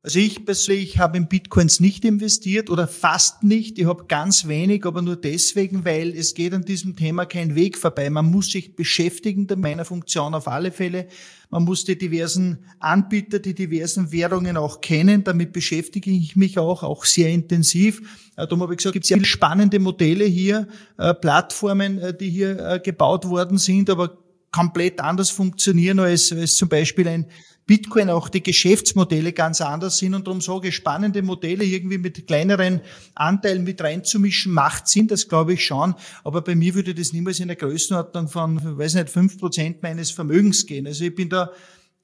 Also 0.00 0.20
ich 0.20 0.44
persönlich 0.44 0.98
habe 0.98 1.16
in 1.16 1.26
Bitcoins 1.26 1.80
nicht 1.80 2.04
investiert 2.04 2.70
oder 2.70 2.86
fast 2.86 3.42
nicht. 3.42 3.80
Ich 3.80 3.86
habe 3.86 4.04
ganz 4.06 4.46
wenig, 4.46 4.86
aber 4.86 5.02
nur 5.02 5.16
deswegen, 5.16 5.84
weil 5.84 6.16
es 6.16 6.34
geht 6.34 6.54
an 6.54 6.64
diesem 6.64 6.94
Thema 6.94 7.26
kein 7.26 7.56
Weg 7.56 7.76
vorbei. 7.76 8.08
Man 8.08 8.30
muss 8.30 8.52
sich 8.52 8.76
beschäftigen 8.76 9.46
mit 9.50 9.58
meiner 9.58 9.84
Funktion 9.84 10.34
auf 10.34 10.46
alle 10.46 10.70
Fälle. 10.70 11.08
Man 11.50 11.64
muss 11.64 11.84
die 11.84 11.98
diversen 11.98 12.58
Anbieter, 12.78 13.40
die 13.40 13.54
diversen 13.54 14.12
Währungen 14.12 14.56
auch 14.56 14.80
kennen. 14.80 15.24
Damit 15.24 15.52
beschäftige 15.52 16.12
ich 16.12 16.36
mich 16.36 16.58
auch, 16.58 16.84
auch 16.84 17.04
sehr 17.04 17.30
intensiv. 17.30 18.00
Äh, 18.36 18.46
darum 18.46 18.62
habe 18.62 18.74
ich 18.74 18.78
gesagt, 18.78 18.92
es 18.92 19.00
gibt 19.00 19.06
sehr 19.06 19.16
viele 19.16 19.26
spannende 19.26 19.80
Modelle 19.80 20.26
hier, 20.26 20.68
äh, 20.96 21.12
Plattformen, 21.12 21.98
äh, 21.98 22.16
die 22.16 22.30
hier 22.30 22.80
gebaut 22.84 23.28
worden 23.28 23.58
sind, 23.58 23.90
aber 23.90 24.16
komplett 24.52 25.00
anders 25.00 25.30
funktionieren 25.30 25.98
als, 25.98 26.32
als 26.32 26.56
zum 26.56 26.68
Beispiel 26.68 27.08
ein 27.08 27.26
Bitcoin 27.68 28.08
auch 28.08 28.28
die 28.28 28.42
Geschäftsmodelle 28.42 29.32
ganz 29.32 29.60
anders 29.60 29.98
sind 29.98 30.14
und 30.14 30.26
darum 30.26 30.40
sage 30.40 30.68
ich, 30.68 30.74
spannende 30.74 31.22
Modelle 31.22 31.64
irgendwie 31.64 31.98
mit 31.98 32.26
kleineren 32.26 32.80
Anteilen 33.14 33.62
mit 33.62 33.80
reinzumischen, 33.80 34.52
macht 34.52 34.88
Sinn, 34.88 35.06
das 35.06 35.28
glaube 35.28 35.52
ich 35.52 35.64
schon, 35.64 35.94
aber 36.24 36.40
bei 36.42 36.56
mir 36.56 36.74
würde 36.74 36.94
das 36.94 37.12
niemals 37.12 37.40
in 37.40 37.48
der 37.48 37.56
Größenordnung 37.56 38.28
von, 38.28 38.78
weiß 38.78 38.94
nicht, 38.94 39.10
fünf 39.10 39.38
Prozent 39.38 39.82
meines 39.82 40.10
Vermögens 40.10 40.66
gehen. 40.66 40.86
Also 40.86 41.04
ich 41.04 41.14
bin 41.14 41.28
da 41.28 41.50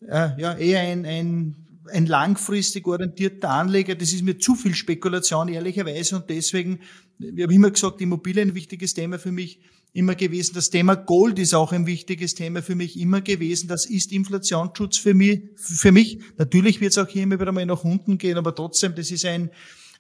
äh, 0.07 0.39
ja 0.39 0.55
eher 0.55 0.81
ein, 0.81 1.05
ein 1.07 1.57
ein 1.93 2.07
langfristig 2.07 2.87
orientierter 2.87 3.51
Anleger, 3.51 3.95
das 3.95 4.15
ist 4.15 4.23
mir 4.23 4.39
zu 4.39 4.55
viel 4.55 4.75
Spekulation, 4.75 5.49
ehrlicherweise. 5.49 6.17
Und 6.17 6.31
deswegen, 6.31 6.81
ich 7.19 7.43
habe 7.43 7.53
immer 7.53 7.71
gesagt, 7.71 8.01
Immobilien 8.01 8.49
ein 8.49 8.55
wichtiges 8.55 8.95
Thema 8.95 9.19
für 9.19 9.33
mich 9.33 9.61
immer 9.95 10.17
gewesen. 10.17 10.55
Das 10.55 10.71
Thema 10.71 10.97
Gold 10.97 11.39
ist 11.39 11.55
auch 11.55 11.73
ein 11.73 11.87
wichtiges 11.87 12.35
Thema 12.35 12.63
für 12.63 12.75
mich 12.75 12.99
immer 12.99 13.21
gewesen. 13.21 13.69
Das 13.69 13.87
ist 13.87 14.13
Inflationsschutz 14.13 14.99
für 14.99 15.15
mich. 15.15 16.19
Natürlich 16.37 16.81
wird 16.81 16.91
es 16.91 16.99
auch 16.99 17.09
hier 17.09 17.23
immer 17.23 17.41
wieder 17.41 17.53
mal 17.53 17.65
nach 17.65 17.85
unten 17.85 18.19
gehen, 18.19 18.37
aber 18.37 18.55
trotzdem, 18.55 18.95
das 18.97 19.13
ist 19.13 19.25
ein, 19.25 19.51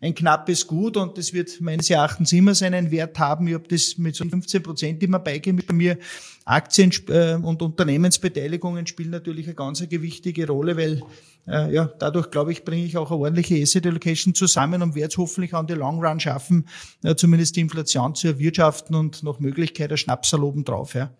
ein 0.04 0.14
knappes 0.14 0.66
Gut 0.66 0.98
und 0.98 1.16
das 1.16 1.32
wird 1.32 1.60
meines 1.62 1.88
Erachtens 1.88 2.32
immer 2.32 2.54
seinen 2.54 2.90
Wert 2.90 3.18
haben. 3.18 3.48
Ich 3.48 3.54
habe 3.54 3.66
das 3.66 3.96
mit 3.96 4.14
so 4.14 4.24
15 4.24 4.62
Prozent 4.62 5.02
immer 5.02 5.18
beigegeben. 5.18 5.62
Bei 5.66 5.72
mir 5.72 5.98
Aktien 6.44 6.92
äh, 7.08 7.34
und 7.34 7.62
Unternehmensbeteiligungen 7.62 8.86
spielen 8.86 9.10
natürlich 9.10 9.46
eine 9.46 9.54
ganz 9.54 9.82
gewichtige 9.88 10.46
Rolle, 10.46 10.76
weil 10.76 11.02
äh, 11.46 11.72
ja, 11.72 11.86
dadurch 11.86 12.30
glaube 12.30 12.52
ich, 12.52 12.64
bringe 12.64 12.84
ich 12.84 12.98
auch 12.98 13.10
eine 13.10 13.20
ordentliche 13.20 13.62
Asset 13.62 13.86
Allocation 13.86 14.34
zusammen 14.34 14.82
und 14.82 14.94
werde 14.94 15.08
es 15.08 15.16
hoffentlich 15.16 15.54
an 15.54 15.66
die 15.66 15.72
Long 15.72 16.04
Run 16.04 16.20
schaffen, 16.20 16.68
äh, 17.02 17.14
zumindest 17.14 17.56
die 17.56 17.60
Inflation 17.60 18.14
zu 18.14 18.28
erwirtschaften 18.28 18.94
und 18.94 19.22
noch 19.22 19.40
Möglichkeit 19.40 19.90
der 19.90 19.96
Schnapsal 19.96 20.42
oben 20.42 20.64
drauf. 20.64 20.94
Ja. 20.94 21.14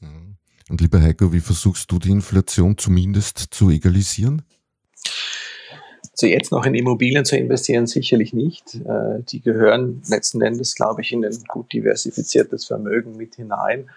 Mhm. 0.00 0.36
Und 0.68 0.80
lieber 0.80 1.00
Heiko, 1.00 1.32
wie 1.32 1.40
versuchst 1.40 1.90
du 1.92 2.00
die 2.00 2.10
Inflation 2.10 2.76
zumindest 2.76 3.38
zu 3.50 3.70
egalisieren? 3.70 4.42
So 6.12 6.26
jetzt 6.26 6.52
noch 6.52 6.66
in 6.66 6.74
Immobilien 6.74 7.24
zu 7.24 7.36
investieren, 7.36 7.86
sicherlich 7.86 8.32
nicht. 8.32 8.74
Äh, 8.74 9.22
die 9.28 9.40
gehören 9.40 10.02
letzten 10.08 10.42
Endes, 10.42 10.74
glaube 10.74 11.02
ich, 11.02 11.12
in 11.12 11.24
ein 11.24 11.44
gut 11.48 11.72
diversifiziertes 11.72 12.64
Vermögen 12.64 13.16
mit 13.16 13.36
hinein. 13.36 13.88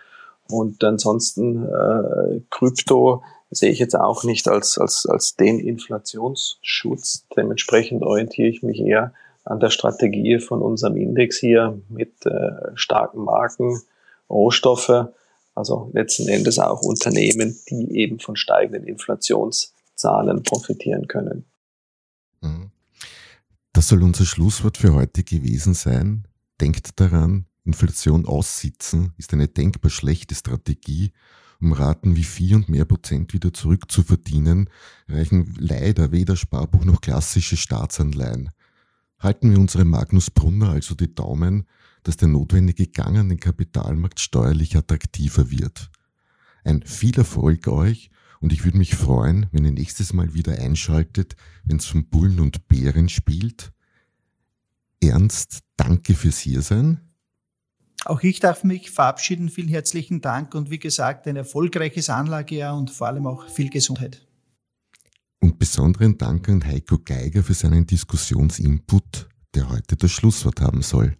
Und 0.50 0.84
ansonsten 0.84 1.66
äh, 1.66 2.42
Krypto 2.50 3.24
sehe 3.50 3.72
ich 3.72 3.80
jetzt 3.80 3.96
auch 3.96 4.24
nicht 4.24 4.48
als, 4.48 4.78
als, 4.78 5.06
als 5.06 5.36
den 5.36 5.60
Inflationsschutz. 5.60 7.26
Dementsprechend 7.36 8.04
orientiere 8.04 8.50
ich 8.50 8.64
mich 8.64 8.80
eher 8.80 9.14
an 9.46 9.60
der 9.60 9.70
Strategie 9.70 10.40
von 10.40 10.62
unserem 10.62 10.96
Index 10.96 11.38
hier 11.38 11.80
mit 11.90 12.26
äh, 12.26 12.72
starken 12.76 13.24
Marken, 13.24 13.82
Rohstoffe, 14.30 15.08
also 15.56 15.92
letzten 15.94 16.28
Endes 16.28 16.60
auch 16.60 16.82
Unternehmen, 16.82 17.60
die 17.70 17.98
eben 17.98 18.20
von 18.20 18.36
steigenden 18.36 18.86
Inflationszahlen 18.86 20.44
profitieren 20.44 21.08
können. 21.08 21.46
Mhm. 22.44 22.72
Das 23.72 23.88
soll 23.88 24.04
unser 24.04 24.26
Schlusswort 24.26 24.78
für 24.78 24.94
heute 24.94 25.24
gewesen 25.24 25.74
sein. 25.74 26.28
Denkt 26.62 27.00
daran, 27.00 27.48
Inflation 27.66 28.26
aussitzen 28.26 29.14
ist 29.18 29.34
eine 29.34 29.48
denkbar 29.48 29.90
schlechte 29.90 30.36
Strategie. 30.36 31.12
Um 31.60 31.72
Raten 31.72 32.16
wie 32.16 32.24
4 32.24 32.58
und 32.58 32.70
mehr 32.70 32.86
Prozent 32.86 33.34
wieder 33.34 33.54
zurückzuverdienen, 33.54 34.70
reichen 35.08 35.56
leider 35.58 36.12
weder 36.12 36.36
Sparbuch 36.36 36.84
noch 36.84 37.00
klassische 37.00 37.56
Staatsanleihen. 37.56 38.52
Halten 39.18 39.50
wir 39.50 39.60
unsere 39.60 39.86
Magnus 39.86 40.30
Brunner 40.30 40.70
also 40.70 40.94
die 40.94 41.16
Daumen, 41.16 41.66
dass 42.04 42.18
der 42.18 42.28
notwendige 42.28 42.88
Gang 42.88 43.18
an 43.18 43.30
den 43.30 43.40
Kapitalmarkt 43.40 44.20
steuerlich 44.20 44.76
attraktiver 44.76 45.50
wird. 45.50 45.90
Ein 46.66 46.84
viel 46.84 47.18
Erfolg 47.18 47.68
euch 47.70 48.12
und 48.44 48.52
ich 48.52 48.66
würde 48.66 48.78
mich 48.78 48.94
freuen, 48.94 49.48
wenn 49.54 49.64
ihr 49.64 49.72
nächstes 49.72 50.12
Mal 50.12 50.34
wieder 50.34 50.60
einschaltet, 50.60 51.38
wenn 51.64 51.78
es 51.78 51.94
um 51.94 52.10
Bullen 52.10 52.42
und 52.42 52.68
Bären 52.68 53.08
spielt. 53.08 53.72
Ernst, 55.02 55.60
danke 55.78 56.14
fürs 56.14 56.40
Hiersein. 56.40 57.00
Auch 58.04 58.22
ich 58.22 58.42
darf 58.42 58.66
mich 58.66 58.92
verabschieden. 58.92 59.48
Vielen 59.48 59.70
herzlichen 59.70 60.20
Dank 60.20 60.56
und 60.56 60.70
wie 60.70 60.78
gesagt, 60.78 61.26
ein 61.26 61.38
erfolgreiches 61.38 62.10
Anlagejahr 62.10 62.78
und 62.78 62.92
vor 62.92 63.08
allem 63.08 63.28
auch 63.28 63.48
viel 63.48 63.70
Gesundheit. 63.70 64.28
Und 65.40 65.58
besonderen 65.58 66.18
Dank 66.18 66.50
an 66.50 66.66
Heiko 66.66 66.98
Geiger 67.00 67.44
für 67.44 67.54
seinen 67.54 67.88
Diskussionsinput, 67.88 69.30
der 69.56 69.70
heute 69.70 69.96
das 69.96 70.12
Schlusswort 70.12 70.60
haben 70.60 70.82
soll. 70.82 71.16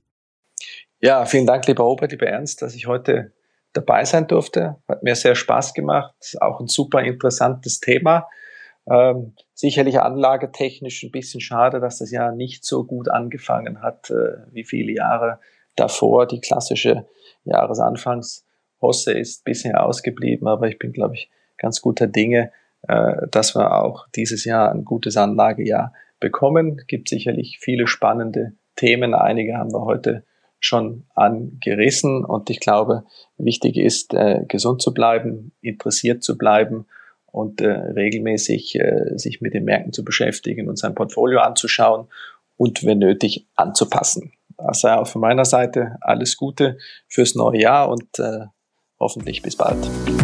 Ja, 1.00 1.26
vielen 1.26 1.46
Dank, 1.48 1.68
lieber 1.68 1.84
Robert, 1.84 2.12
lieber 2.12 2.28
Ernst, 2.28 2.62
dass 2.62 2.76
ich 2.76 2.86
heute 2.86 3.34
dabei 3.74 4.06
sein 4.06 4.28
durfte. 4.28 4.78
Hat 4.88 5.04
mir 5.04 5.16
sehr 5.16 5.36
Spaß 5.36 5.74
gemacht. 5.74 6.14
Auch 6.40 6.60
ein 6.60 6.68
super 6.68 7.02
interessantes 7.02 7.80
Thema. 7.80 8.28
Ähm, 8.90 9.34
sicherlich 9.54 10.00
anlagetechnisch 10.00 11.04
ein 11.04 11.12
bisschen 11.12 11.42
schade, 11.42 11.80
dass 11.80 12.00
das 12.00 12.12
Jahr 12.12 12.34
nicht 12.34 12.66
so 12.66 12.84
gut 12.84 13.10
angefangen 13.10 13.82
hat 13.82 14.10
äh, 14.10 14.38
wie 14.52 14.66
viele 14.66 14.92
Jahre 14.92 15.40
davor. 15.76 16.28
Die 16.28 16.42
klassische 16.42 17.06
Jahresanfangshosse 17.46 19.14
ist 19.14 19.46
bisher 19.46 19.86
ausgeblieben, 19.86 20.48
aber 20.48 20.68
ich 20.68 20.80
bin, 20.80 20.92
glaube 20.92 21.16
ich, 21.16 21.30
ganz 21.58 21.82
guter 21.82 22.08
Dinge, 22.08 22.52
äh, 22.88 23.28
dass 23.32 23.56
wir 23.56 23.82
auch 23.82 24.08
dieses 24.16 24.44
Jahr 24.44 24.72
ein 24.72 24.84
gutes 24.84 25.16
Anlagejahr 25.16 25.94
bekommen. 26.20 26.82
Gibt 26.88 27.08
sicherlich 27.08 27.60
viele 27.62 27.88
spannende 27.88 28.54
Themen. 28.76 29.14
Einige 29.14 29.56
haben 29.56 29.72
wir 29.72 29.86
heute 29.86 30.26
schon 30.66 31.04
angerissen 31.14 32.24
und 32.24 32.50
ich 32.50 32.60
glaube, 32.60 33.04
wichtig 33.38 33.78
ist, 33.78 34.14
äh, 34.14 34.46
gesund 34.48 34.82
zu 34.82 34.94
bleiben, 34.94 35.52
interessiert 35.62 36.24
zu 36.24 36.38
bleiben 36.38 36.86
und 37.26 37.62
äh, 37.62 37.68
regelmäßig 37.68 38.80
äh, 38.80 39.18
sich 39.18 39.42
mit 39.42 39.54
den 39.54 39.66
Märkten 39.66 39.92
zu 39.92 40.06
beschäftigen 40.06 40.70
und 40.70 40.78
sein 40.78 40.96
Portfolio 40.96 41.40
anzuschauen 41.40 42.08
und 42.56 42.86
wenn 42.86 43.00
nötig 43.00 43.48
anzupassen. 43.56 44.34
Also 44.58 44.88
auch 44.90 45.08
von 45.08 45.22
meiner 45.22 45.46
Seite 45.46 45.98
alles 46.02 46.38
Gute 46.38 46.78
fürs 47.08 47.36
neue 47.36 47.62
Jahr 47.62 47.90
und 47.90 48.20
äh, 48.20 48.46
hoffentlich 49.00 49.42
bis 49.42 49.58
bald. 49.58 50.23